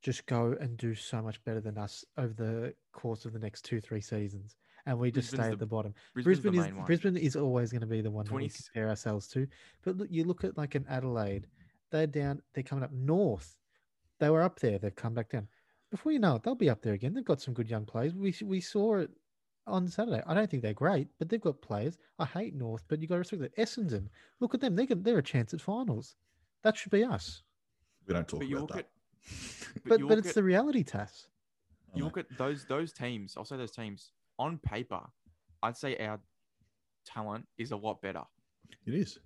[0.01, 3.63] just go and do so much better than us over the course of the next
[3.63, 5.93] two three seasons, and we just Brisbane's stay at the bottom.
[6.13, 6.85] Brisbane's Brisbane the is one.
[6.85, 9.47] Brisbane is always going to be the one that we 20 compare ourselves to.
[9.83, 11.47] But look, you look at like an Adelaide,
[11.91, 13.55] they're down, they're coming up north.
[14.19, 15.47] They were up there, they've come back down.
[15.91, 17.13] Before you know it, they'll be up there again.
[17.13, 18.15] They've got some good young players.
[18.15, 19.11] We we saw it
[19.67, 20.21] on Saturday.
[20.25, 21.97] I don't think they're great, but they've got players.
[22.19, 23.57] I hate North, but you got to respect that.
[23.57, 24.07] Essendon,
[24.39, 24.75] look at them.
[24.75, 26.15] They can, they're a chance at finals.
[26.63, 27.43] That should be us.
[28.07, 28.77] We don't talk but about that.
[28.79, 28.87] at
[29.85, 31.27] But you but, it's at, the reality, Tass.
[31.93, 33.35] You look at those those teams.
[33.37, 35.01] I'll say those teams on paper.
[35.63, 36.19] I'd say our
[37.05, 38.23] talent is a lot better.
[38.85, 39.17] it is.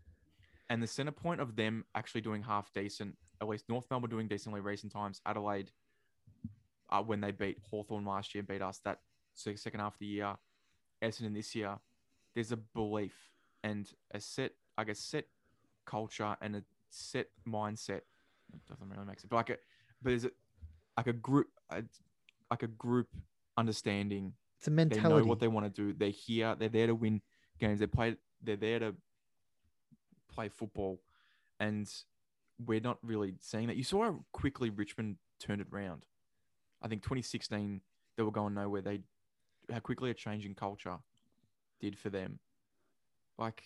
[0.70, 4.28] And the center point of them actually doing half decent, at least North Melbourne doing
[4.28, 5.72] decently recent times, Adelaide,
[6.92, 9.00] uh, when they beat Hawthorn last year and beat us that
[9.40, 10.36] se- second half of the year,
[11.02, 11.78] Essendon this year,
[12.36, 13.16] there's a belief
[13.64, 15.26] and a set, I guess, set
[15.86, 18.02] culture and a set mindset.
[18.54, 19.58] It doesn't really make sense, but like a,
[20.02, 20.32] but there's a,
[20.98, 21.84] like a group, a,
[22.50, 23.08] like a group
[23.58, 25.04] understanding It's a mentality.
[25.04, 25.94] they know what they want to do.
[25.98, 26.56] They're here.
[26.58, 27.22] They're there to win
[27.60, 27.80] games.
[27.80, 28.16] They play.
[28.42, 28.96] They're there to
[30.34, 31.02] play football,
[31.60, 31.90] and
[32.66, 33.78] we're not really seeing that.
[33.78, 36.06] You saw how quickly Richmond turned it around.
[36.82, 37.82] I think 2016
[38.18, 38.82] they were going nowhere.
[38.82, 39.02] They
[39.72, 40.98] how quickly a change in culture
[41.80, 42.40] did for them.
[43.38, 43.64] Like,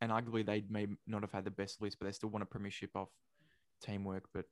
[0.00, 2.46] and arguably they may not have had the best list, but they still won a
[2.46, 3.08] premiership off
[3.80, 4.24] teamwork.
[4.32, 4.44] But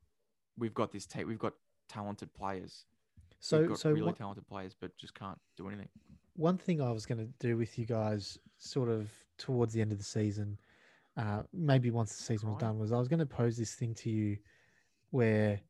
[0.59, 1.27] we've got this tape.
[1.27, 1.55] We've got
[1.89, 2.87] talented players.
[3.31, 5.89] We've so got so really what- talented players, but just can't do anything.
[6.37, 9.09] one thing I was going to do with you guys, sort of
[9.39, 10.59] towards the end of the season,
[11.17, 12.69] uh, maybe once the season was Right.
[12.69, 14.39] done, was I was going to pose this thing to you,
[15.11, 15.61] where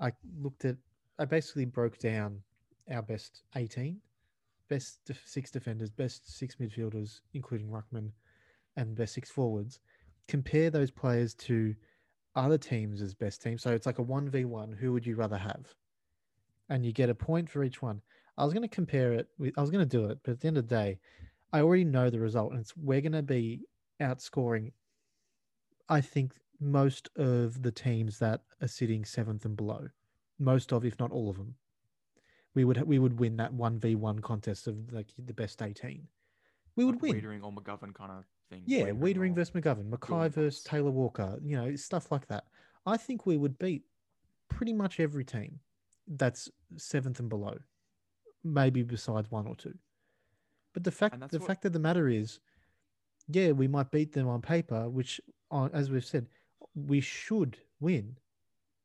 [0.00, 0.76] I looked at,
[1.18, 2.42] I basically broke down
[2.90, 4.00] our best eighteen,
[4.68, 8.10] best six defenders, best six midfielders, including Ruckman,
[8.76, 9.80] and best six forwards.
[10.28, 11.74] Compare those players to
[12.34, 13.62] other teams as best teams.
[13.62, 14.72] So it's like a one v one.
[14.72, 15.74] Who would you rather have?
[16.68, 18.02] And you get a point for each one.
[18.36, 20.40] I was going to compare it with, I was going to do it, but at
[20.40, 20.98] the end of the day,
[21.52, 23.62] I already know the result, and it's we're going to be
[24.02, 24.72] outscoring,
[25.88, 29.88] I think, most of the teams that are sitting seventh and below,
[30.38, 31.54] most of, if not all of them.
[32.56, 36.08] We would we would win that one v one contest of like the best eighteen.
[36.74, 37.20] We would like win.
[37.20, 38.62] Weitering or McGovern kind of thing.
[38.66, 42.44] Yeah, Weitering versus McGovern, McKay versus Taylor Walker, you know, stuff like that.
[42.86, 43.82] I think we would beat
[44.48, 45.60] pretty much every team
[46.08, 47.58] that's seventh and below,
[48.42, 49.74] maybe besides one or two.
[50.72, 52.40] But the fact the what- fact of the matter is,
[53.28, 56.26] yeah, we might beat them on paper, which, on, as we've said,
[56.74, 58.16] we should win.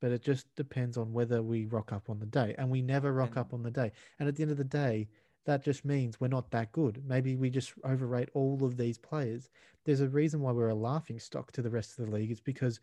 [0.02, 3.14] But it just depends on whether we rock up on the day, and we never
[3.14, 3.54] rock And- up mm.
[3.54, 3.92] on the day.
[4.20, 5.08] And at the end of the day,
[5.46, 7.04] that just means we're not that good.
[7.08, 9.50] Maybe we just overrate all of these players.
[9.86, 12.30] There's a reason why we're a laughing stock to the rest of the league.
[12.30, 12.80] It's because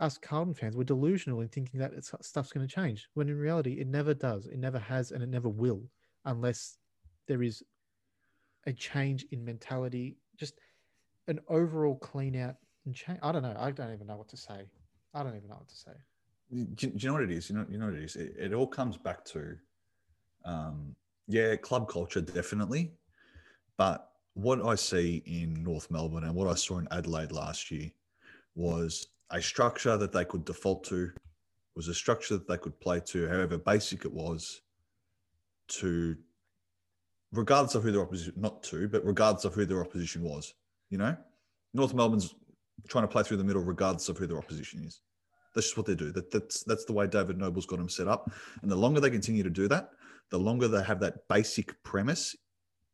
[0.00, 3.36] us Carlton fans were delusional in thinking that it's, stuff's going to change, when in
[3.36, 4.46] reality, it never does.
[4.46, 5.82] It never has, and it never will,
[6.24, 6.78] unless
[7.28, 7.62] there is
[8.66, 10.54] a change in mentality, just
[11.28, 13.18] an overall clean out and change.
[13.22, 13.54] I don't know.
[13.58, 14.64] I don't even know what to say.
[15.14, 15.92] I don't even know what to say.
[16.52, 17.48] Do, you know what it is?
[17.48, 18.16] You know, you know what it is.
[18.16, 19.56] It, it all comes back to,
[20.44, 20.96] um,
[21.28, 22.92] yeah, club culture definitely,
[23.76, 27.90] but what I see in North Melbourne and what I saw in Adelaide last year
[28.56, 31.12] was a structure that they could default to,
[31.76, 34.62] was a structure that they could play to, however basic it was,
[35.68, 36.16] to,
[37.32, 40.54] regardless of who their opposition, not to, but regardless of who their opposition was.
[40.90, 41.16] You know,
[41.74, 42.34] North Melbourne's
[42.88, 45.00] trying to play through the middle, regardless of who their opposition is
[45.54, 46.12] That's just what they do.
[46.12, 48.30] That that's that's the way David Noble's got them set up.
[48.62, 49.90] And the longer they continue to do that,
[50.30, 52.36] the longer they have that basic premise,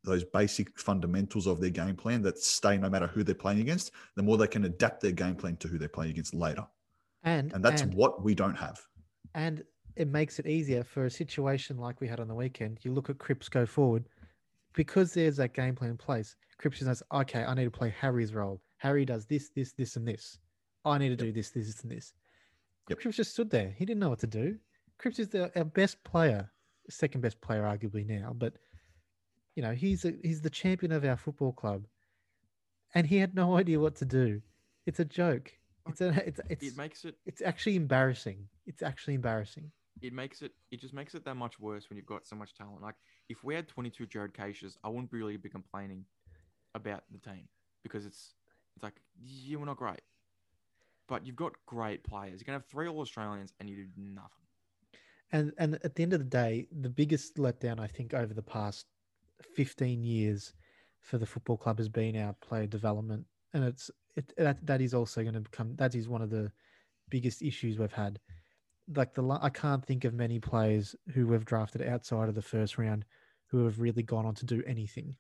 [0.05, 3.93] those basic fundamentals of their game plan that stay no matter who they're playing against,
[4.15, 6.67] the more they can adapt their game plan to who they're playing against later.
[7.25, 8.81] And And that's and, what we don't have.
[9.35, 9.63] and
[9.97, 12.79] it makes it easier for a situation like we had on the weekend.
[12.83, 14.05] You look at Cripps go forward
[14.75, 16.37] because there's that game plan in place.
[16.59, 18.61] Cripps knows, okay, I need to play Harry's role.
[18.77, 20.39] Harry does this, this, this, and this.
[20.85, 22.13] I need to do this, this, and this.
[22.89, 23.01] Yep.
[23.01, 23.75] Cripps just stood there.
[23.77, 24.59] He didn't know what to do.
[24.99, 26.51] Cripps is the, our best player,
[26.89, 28.55] second best player, arguably now, but
[29.55, 31.87] you know he's a, he's the champion of our football club,
[32.95, 34.41] and he had no idea what to do.
[34.87, 35.53] It's a joke.
[35.89, 38.49] It's a it's it's it makes it it's actually embarrassing.
[38.67, 39.71] It's actually embarrassing.
[40.03, 42.55] it makes it it just makes it that much worse when you've got so much
[42.55, 42.83] talent.
[42.83, 42.97] Like
[43.29, 46.05] if we had 22 Jaryd Cachias, I wouldn't really be complaining
[46.75, 47.49] about the team
[47.83, 48.35] because it's
[48.75, 50.01] it's like yeah, we're not great,
[51.09, 52.41] but you've got great players.
[52.41, 54.31] You're gonna have three All Australians and you do nothing.
[55.33, 58.43] And and at the end of the day, the biggest letdown I think over the
[58.43, 58.87] past
[59.55, 60.55] 15 years
[61.01, 64.95] for the football club has been our player development, and it's it that that is
[64.95, 66.51] also going to become that is one of the
[67.11, 68.19] biggest issues we've had.
[68.95, 72.79] Like the I can't think of many players who we've drafted outside of the first
[72.79, 73.05] round
[73.49, 75.17] who have really gone on to do anything,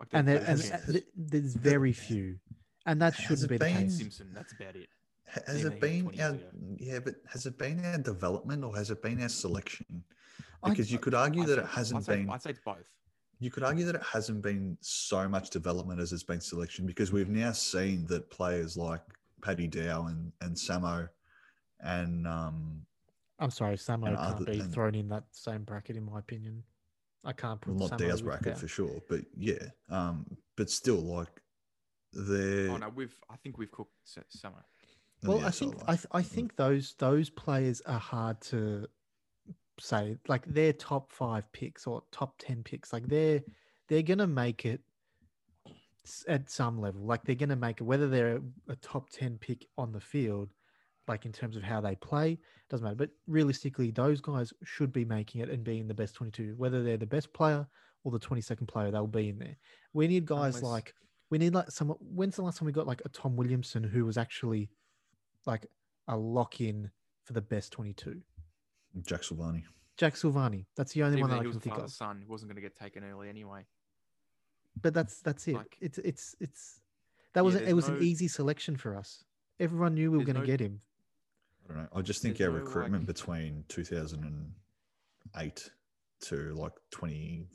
[0.00, 0.92] Like and there, and that's has- it.
[0.92, 2.38] th- there's very few,
[2.86, 3.98] and that shouldn't it be the been- case.
[3.98, 4.88] Simpson, that's about it.
[5.32, 6.38] Ha- Has it been 20 our
[6.78, 10.04] yeah, but has it been our development or has it been our selection?
[10.62, 12.50] I- Because you could argue I'd that say- it hasn't I'd say, been I'd say
[12.50, 12.84] it's both.
[13.38, 17.10] you could argue that it hasn't been so much development as it's been selection because
[17.12, 19.02] we've now seen that players like
[19.42, 21.08] Paddy Dow and, and Samo
[21.80, 22.84] and um
[23.38, 26.62] I'm sorry, Samo can't other- be and- thrown in that same bracket, in my opinion.
[27.24, 28.60] I can't put well not Samo Dow's bracket Dow.
[28.60, 29.70] for sure, but yeah.
[29.88, 31.40] Um but still like
[32.12, 34.62] they're Oh no, we've I think we've cooked Samo.
[35.24, 38.86] Well, yeah, I think I, th- I think those those players are hard to
[39.80, 40.16] say.
[40.28, 42.92] Like they're top five picks or top ten picks.
[42.92, 43.42] Like they're
[43.88, 44.80] they're gonna make it
[46.28, 47.02] at some level.
[47.02, 50.50] Like they're gonna make it whether they're a top ten pick on the field,
[51.08, 52.38] like in terms of how they play,
[52.70, 52.96] doesn't matter.
[52.96, 56.54] But realistically, those guys should be making it and being the best twenty-two.
[56.56, 57.66] Whether they're the best player
[58.04, 59.56] or the twenty-second player, they'll be in there.
[59.92, 60.94] We need guys Unless- like
[61.30, 61.96] we need like someone.
[62.00, 64.68] When's the last time we got like a Tom Williamson who was actually
[65.46, 65.66] like
[66.08, 66.90] a lock in
[67.24, 68.20] for the best 22.
[69.06, 69.62] Jack Silvagni.
[69.96, 70.66] Jack Silvagni.
[70.76, 71.96] That's the only Even one that I can think father's of.
[71.96, 73.64] son, he wasn't going to get taken early anyway.
[74.80, 75.54] But that's that's it.
[75.54, 76.80] Like- it's it's it's
[77.32, 79.24] that was Yeah, a- it was no- an easy selection for us.
[79.60, 80.80] Everyone knew we were going to no- get him.
[81.64, 81.88] I don't know.
[81.94, 85.70] I just think There's our no, recruitment like- between 2008
[86.22, 87.46] to like 20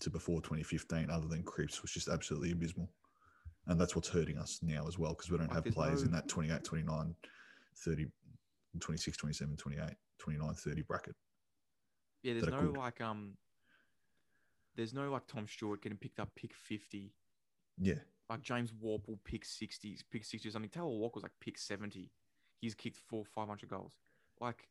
[0.00, 2.88] to before 2015, other than Cripps, was just absolutely abysmal.
[3.66, 6.28] And that's what's hurting us now as well because we don't have players in that
[6.28, 7.14] 28, 29,
[7.76, 8.06] 30,
[8.80, 9.82] 26, 27, 28,
[10.18, 11.14] 29, 30 bracket.
[12.22, 12.76] Yeah, there's no good.
[12.76, 13.34] like um,
[14.76, 17.12] there's no like Tom Stewart getting picked up pick 50.
[17.78, 17.94] Yeah.
[18.28, 20.70] Like James Worpel pick 60, pick 60 or something.
[20.70, 22.10] Taylor Walker was like pick 70.
[22.60, 23.94] He's kicked four, 500 goals.
[24.40, 24.68] Like,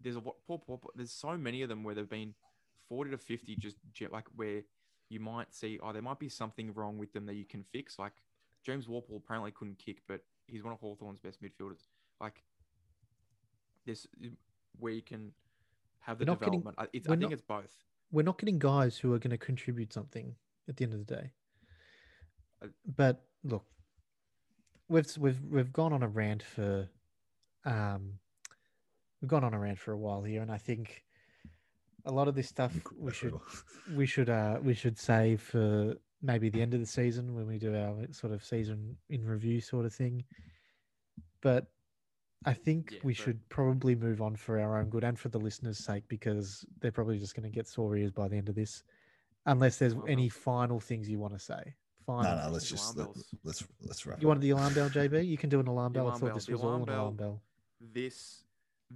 [0.00, 2.34] there's a what poor, poor, poor- there's so many of them where they've been
[2.88, 3.76] 40 to 50, just
[4.10, 4.62] like where
[5.08, 7.98] you might see, oh, there might be something wrong with them that you can fix.
[7.98, 8.14] Like,
[8.64, 11.86] James Worpel apparently couldn't kick, but he's one of Hawthorn's best midfielders.
[12.20, 12.42] Like,
[13.86, 14.06] this
[14.78, 15.32] where you can
[16.00, 16.76] have the We're getting- development.
[16.78, 17.76] I, it's, I think not- it's both.
[18.10, 20.34] We're not getting guys who are going to contribute something
[20.68, 21.30] at the end of the day.
[22.96, 23.64] But look,
[24.88, 26.88] we've we've we've gone on a rant for
[27.64, 28.14] um
[29.20, 31.03] we've gone on a rant for a while here and I think
[32.06, 33.50] a lot of this stuff we could we go should forever.
[33.96, 37.58] we should uh we should save for maybe the end of the season when we
[37.58, 40.24] do our sort of season in review sort of thing.
[41.40, 41.66] But
[42.46, 45.28] I think Yeah, we but- should probably move on for our own good and for
[45.28, 48.48] the listeners' sake because they're probably just going to get sore ears by the end
[48.48, 48.82] of this,
[49.46, 50.30] unless there's Well, any well.
[50.30, 51.74] final things you want to say.
[52.06, 52.36] Final.
[52.36, 53.34] No, no, let's just let, bells.
[53.44, 54.20] let's let's wrap.
[54.20, 55.26] You it wanted the alarm bell, JB?
[55.26, 56.06] You can do an alarm The bell.
[56.06, 57.00] I alarm thought bell, this the was all an bell.
[57.00, 57.42] alarm bell.
[57.80, 58.43] this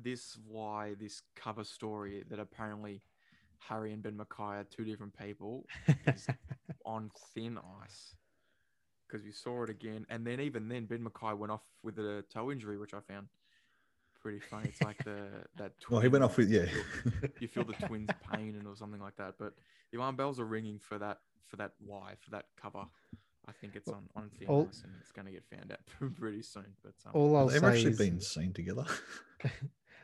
[0.02, 3.02] this why this cover story that apparently
[3.58, 5.64] Harry and Ben McKay are two different people
[6.06, 6.26] is
[6.86, 8.14] on thin ice
[9.06, 12.24] because we saw it again, and then even then Ben McKay went off with a
[12.32, 13.28] toe injury, which I found
[14.20, 14.68] pretty funny.
[14.68, 15.72] It's like the that.
[15.90, 16.62] Well, he went off with yeah.
[16.62, 19.54] You feel, you feel the twins' pain and or something like that, but
[19.92, 22.84] the alarm bells are ringing for that for that why for that cover.
[23.48, 26.14] I think it's on on thin all- ice and it's going to get found out
[26.16, 26.66] pretty soon.
[26.82, 28.84] But um, all I'll They've actually is, been seen together.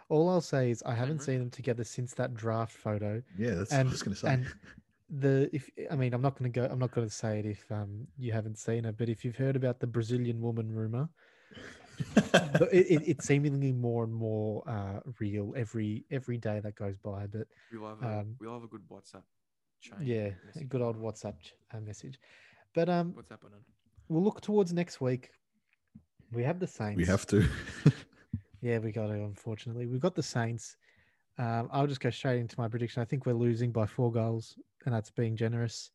[0.09, 1.21] All I'll say is I haven't Cameron?
[1.21, 3.23] seen them together since that draft photo.
[3.39, 4.33] yeah, that's And- what I was going to say.
[4.33, 4.47] and
[5.11, 7.47] the if I mean I'm not going to go I'm not going to say it
[7.47, 11.09] if um you haven't seen it, but if you've heard about the Brazilian woman rumor,
[12.17, 17.27] it, it, it's seemingly more and more uh, real every every day that goes by.
[17.27, 19.23] But We'll have a, Um, have a good WhatsApp
[19.81, 19.99] chain.
[20.03, 20.97] yeah, a message good old.
[20.97, 21.35] WhatsApp
[21.73, 22.19] uh, message.
[22.75, 23.61] But um, What's happening?
[24.09, 25.31] we'll look towards next week.
[26.33, 26.97] We have the Saints.
[26.97, 27.47] we have to.
[28.65, 29.21] Yeah, we got it.
[29.21, 30.79] Unfortunately, we've got the Saints.
[31.37, 33.03] Um, I'll just go straight into my prediction.
[33.03, 34.57] I think we're losing by four goals,
[34.87, 35.91] and that's being generous.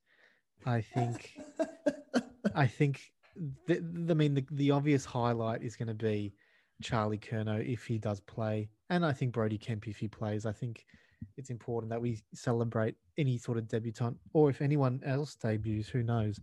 [0.68, 1.34] I think.
[2.54, 3.02] I think.
[3.66, 6.36] The, the- I mean, the, the obvious highlight is going to be
[6.84, 10.46] Charlie Curnow if he does play, and I think Brodie Kemp if he plays.
[10.46, 10.86] I think
[11.38, 16.04] it's important that we celebrate any sort of debutant, or if anyone else debuts, who
[16.04, 16.40] knows.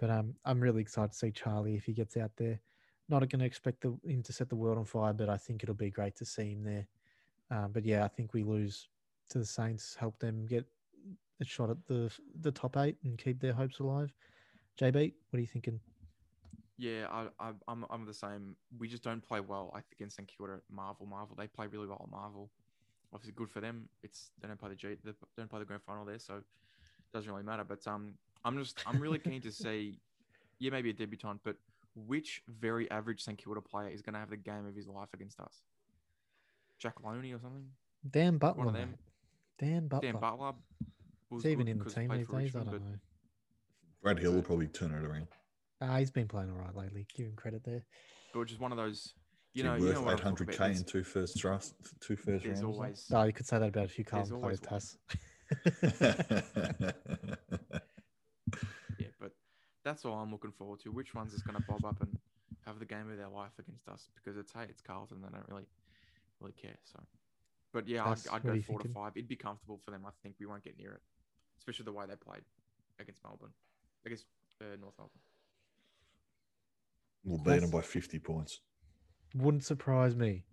[0.00, 2.60] But um, I'm really excited to see Charlie if he gets out there
[3.08, 5.62] not going to expect the, him to set the world on fire, but I think
[5.62, 6.86] it'll be great to see him there.
[7.50, 8.88] Um, but yeah, I think we lose
[9.30, 10.66] to the Saints, help them get
[11.40, 14.12] a shot at the the top eight and keep their hopes alive.
[14.80, 15.80] JB, what are you thinking?
[16.78, 18.54] Yeah, I, I, I'm, I'm the same.
[18.78, 20.60] We just don't play well I think, against St Kilda.
[20.70, 21.34] Marvel, Marvel.
[21.38, 22.50] They play really well at Marvel.
[23.14, 23.88] Obviously, good for them.
[24.02, 26.44] It's they don't play the G, they don't play the grand final there, so it
[27.12, 27.64] doesn't really matter.
[27.64, 29.98] But um, I'm just, I'm really keen to see.
[30.58, 31.56] Yeah, maybe a debutant, but
[31.96, 35.08] which very average St Kilda player is going to have the game of his life
[35.14, 35.62] against us?
[36.78, 37.66] Jack Lonie or something?
[38.08, 38.66] Dan Butler.
[38.66, 38.90] One of them.
[38.90, 38.98] mate.
[39.70, 40.12] Dan Butler.
[40.12, 40.52] Dan Butler.
[41.30, 42.54] Was Is he even in the team these for days?
[42.54, 42.96] I don't but- know.
[44.02, 45.26] Brad Hill will probably turn it around.
[45.80, 47.06] Ah, he's been playing all right lately.
[47.14, 47.84] Give him credit there.
[48.32, 49.14] But just one of those,
[49.52, 50.70] you Is know, he you worth know what I'm talking 800k about.
[50.76, 52.76] in two first trust, two first There's rounds.
[52.76, 55.10] always, Oh, you could say that about a few There's Carlton always players, one.
[55.72, 56.92] Tass.
[59.86, 60.90] yeah, but that's all I'm looking forward to.
[60.90, 62.18] Which one's is going to bob up and
[62.66, 64.08] have the game of their life against us?
[64.14, 65.18] Because it's hey, it's Carlton.
[65.22, 65.66] They don't really,
[66.40, 66.76] really care.
[66.84, 67.00] So,
[67.72, 69.12] but yeah, I'd, I'd go you four to five.
[69.14, 70.02] It'd be comfortable for them.
[70.06, 71.02] I think we won't get near it,
[71.58, 72.42] especially the way they played
[72.98, 73.52] against Melbourne,
[74.04, 74.26] against
[74.60, 75.20] uh, North Melbourne.
[77.24, 78.60] We'll beat them by 50 points.
[79.34, 80.44] Wouldn't surprise me.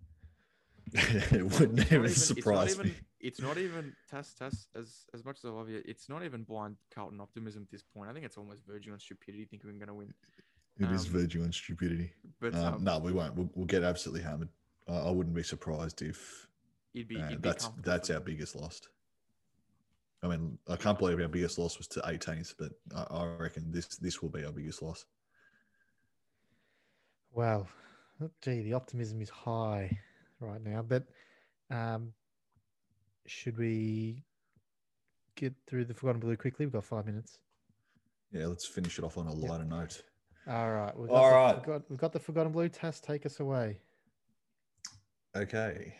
[0.92, 2.94] it wouldn't never even- surprise it's not me.
[3.24, 5.82] Even, it's not even Tass Tass as as much as I love you.
[5.86, 8.10] It's not even blind Carlton optimism at this point.
[8.10, 10.12] I think it's almost verging on stupidity thinking we're going to win.
[10.78, 12.12] It is um, verging on stupidity.
[12.38, 13.34] But Um, um, no, we won't.
[13.34, 14.50] We'll, we'll get absolutely hammered.
[14.86, 16.46] I, I wouldn't be surprised if
[16.92, 18.82] it'd be, uh, it'd be that's comfortable that's our biggest loss.
[20.22, 23.70] I mean, I can't believe our biggest loss was to 18th, but I, I reckon
[23.70, 25.06] this this will be our biggest loss.
[27.32, 27.66] Wow.
[28.42, 29.98] Gee, the optimism is high
[30.40, 30.82] right now.
[30.82, 31.04] But
[31.70, 32.12] um,
[33.26, 34.22] should we
[35.36, 36.66] get through the Forgotten Blue quickly?
[36.66, 37.38] We've got five minutes.
[38.32, 39.48] Yeah, let's finish it off on a Yep.
[39.50, 40.02] lighter note.
[40.46, 40.96] All right.
[40.96, 41.64] We've got All the right.
[41.64, 42.68] Forgot- we've got the Forgotten Blue.
[42.68, 43.04] test.
[43.04, 43.80] take us away.
[45.34, 45.96] Okay.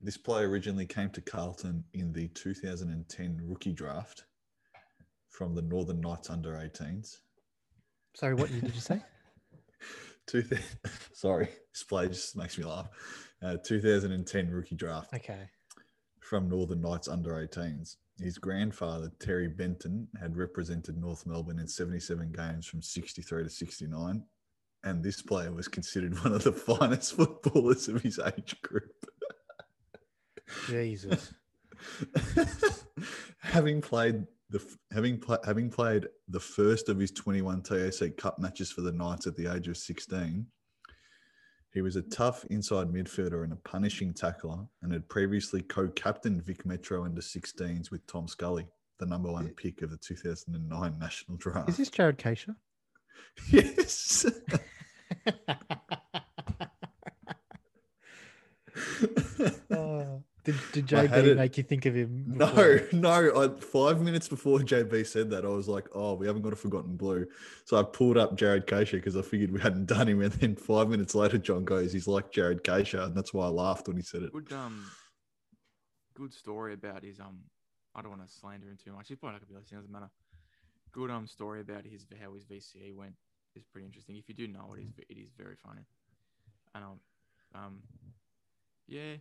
[0.00, 4.24] This player originally came to Carlton in the 2010 rookie draft
[5.28, 7.20] from the Northern Knights under 18s.
[8.14, 9.02] Sorry, what did you say?
[10.26, 10.62] Two th-
[11.12, 12.88] Sorry, this play just makes me laugh.
[13.42, 15.48] Uh, 2010 rookie draft Okay.
[16.28, 17.96] From Northern Knights under 18s.
[18.20, 24.22] His grandfather, Terry Benton, had represented North Melbourne in 77 games from 63 to 69.
[24.84, 28.92] And this player was considered one of the finest footballers of his age group.
[30.66, 31.32] Jesus.
[33.38, 34.60] having played the
[34.92, 39.36] having having played the first of his 21 TAC Cup matches for the Knights at
[39.36, 40.46] the age of 16,
[41.78, 46.66] he was a tough inside midfielder and a punishing tackler, and had previously co-captained Vic
[46.66, 48.66] Metro under 16s with Tom Scully,
[48.98, 51.68] the number one pick of the 2009 national draft.
[51.68, 52.56] Is this Jaryd Cachia?
[53.52, 54.26] yes.
[59.70, 62.24] Oh, did, did JB it- make you think of him?
[62.26, 62.88] No, before?
[62.92, 63.42] no.
[63.42, 66.56] I, five minutes before JB said that, I was like, "Oh, we haven't got a
[66.56, 67.26] forgotten blue."
[67.66, 70.22] So I pulled up Jaryd Cachia because I figured we hadn't done him.
[70.22, 73.48] And then five minutes later, John goes, "He's like Jaryd Cachia," and that's why I
[73.48, 74.32] laughed when he said it.
[74.32, 74.90] Good um,
[76.14, 77.40] good story about his um.
[77.94, 79.08] I don't want to slander him too much.
[79.08, 79.80] He's probably not gonna be listening.
[79.80, 80.10] Doesn't matter.
[80.92, 83.14] Good um story about his how his VCE went
[83.54, 84.16] is pretty interesting.
[84.16, 85.82] If you do know it, is it is very funny.
[86.74, 87.00] And um,
[87.54, 87.78] um,
[88.86, 89.16] yeah,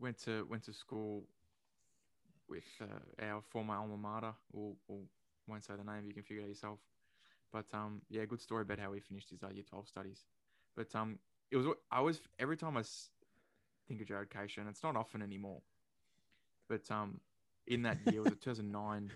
[0.00, 1.24] went to went to school
[2.48, 4.32] with uh, our former alma mater.
[4.52, 5.04] We'll, we'll
[5.48, 6.04] won't say the name.
[6.06, 6.78] You can figure it out yourself.
[7.52, 10.24] But um, yeah, good story about how he finished his uh, year twelve studies.
[10.76, 11.18] But um,
[11.50, 12.82] it was I was every time I
[13.88, 14.28] think of Jared
[14.58, 15.60] and it's not often anymore.
[16.68, 17.20] But um,
[17.66, 19.10] in that year, it was 2009.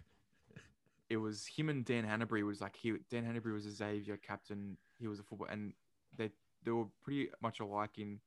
[1.09, 4.77] It was him and Dan Hannebery was like he Dan Hannebery was a Xavier captain.
[4.99, 5.73] He was a football, and
[6.17, 6.31] they
[6.65, 8.19] they were pretty much alike in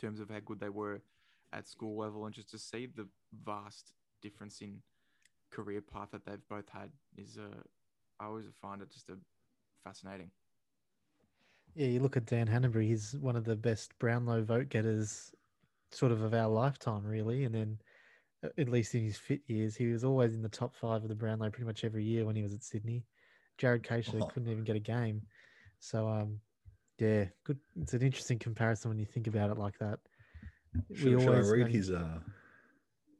[0.00, 1.00] terms of how good they were
[1.52, 3.08] at school level, and just to see the
[3.44, 3.92] vast
[4.22, 4.82] difference in
[5.50, 7.62] career path that they've both had is uh,
[8.20, 9.16] I always find it just a
[9.84, 10.30] fascinating.
[11.74, 15.32] Yeah, you look at Dan Hannebery, he's one of the best Brownlow vote getters
[15.90, 17.44] sort of of our lifetime, really.
[17.44, 17.78] And then,
[18.42, 21.08] uh, at least in his fit years, he was always in the top five of
[21.08, 23.04] the Brownlow pretty much every year when he was at Sydney.
[23.58, 24.26] Jaryd Cachia Oh.
[24.26, 25.22] couldn't even get a game.
[25.78, 26.40] So, um,
[26.98, 27.58] yeah, good.
[27.80, 29.98] It's an interesting comparison when you think about it like that.
[30.94, 32.18] Should, should I read um, his uh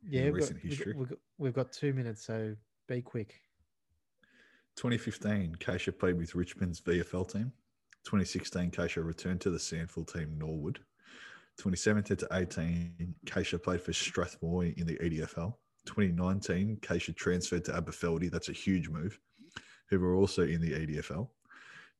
[0.08, 0.94] yeah, we've recent got- history?
[0.96, 2.54] We've got, we've got two minutes, so
[2.88, 3.40] be quick.
[4.76, 7.52] 2015, Cachia played with Richmond's VFL team.
[8.04, 10.76] 2016, Cachia returned to the SANFL team Norwood.
[11.58, 15.54] 2017 to 18, Cachia played for Strathmore in the EDFL.
[15.86, 18.30] 2019, Cachia transferred to Aberfeldy.
[18.30, 19.18] That's a huge move.
[19.88, 21.28] Who were also in the EDFL.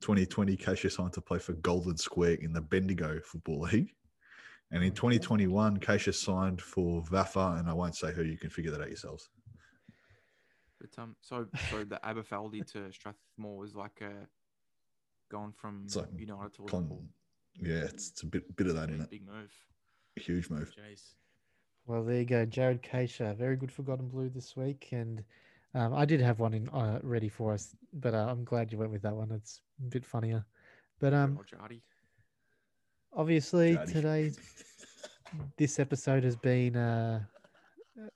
[0.03, 3.95] 2020, Cachia signed to play for Golden Square in the Bendigo Football League.
[4.73, 8.25] And in 2021, Cachia signed for Vafa, and I won't say who.
[8.25, 9.29] You can figure that out yourselves.
[10.81, 14.13] But um, so so the Aberfeldy to Strathmore was like a
[15.31, 17.05] going from It's like United to Con- Liverpool.
[17.61, 19.11] yeah, it's, it's a bit bit of that in it.
[19.11, 19.53] big move.
[20.17, 20.75] Huge move.
[20.77, 21.15] Jeez.
[21.87, 25.23] Well, there you go, Jaryd Cachia, very good Forgotten Blue this week, and
[25.75, 28.79] um, I did have one in uh, ready for us, but uh, I'm glad you
[28.79, 29.31] went with that one.
[29.31, 30.45] It's a bit funnier.
[30.99, 31.83] But um, Roger Huddy.
[33.15, 33.93] Obviously Daddy.
[33.93, 34.33] today,
[35.57, 37.21] this episode has been uh,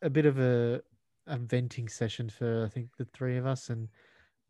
[0.03, 0.83] a bit of a,
[1.27, 3.89] a venting session for I think the three of us, and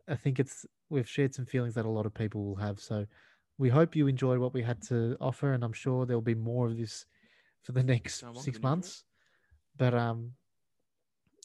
[0.09, 2.81] I think it's we've shared some feelings that a lot of people will have.
[2.81, 3.07] So
[3.59, 6.67] we hope you enjoyed what we had to offer, and I'm sure there'll be more
[6.67, 7.07] of this
[7.63, 8.61] for the next six the new year?
[8.63, 9.05] months.
[9.77, 10.33] But um,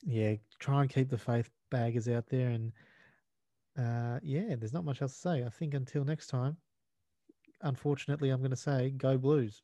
[0.03, 2.71] yeah, try and keep the faith baggers out there, and
[3.77, 5.43] uh, yeah, there's not much else to say.
[5.43, 6.57] I think until next time,
[7.65, 9.61] unfortunately, I'm going to say go Blues.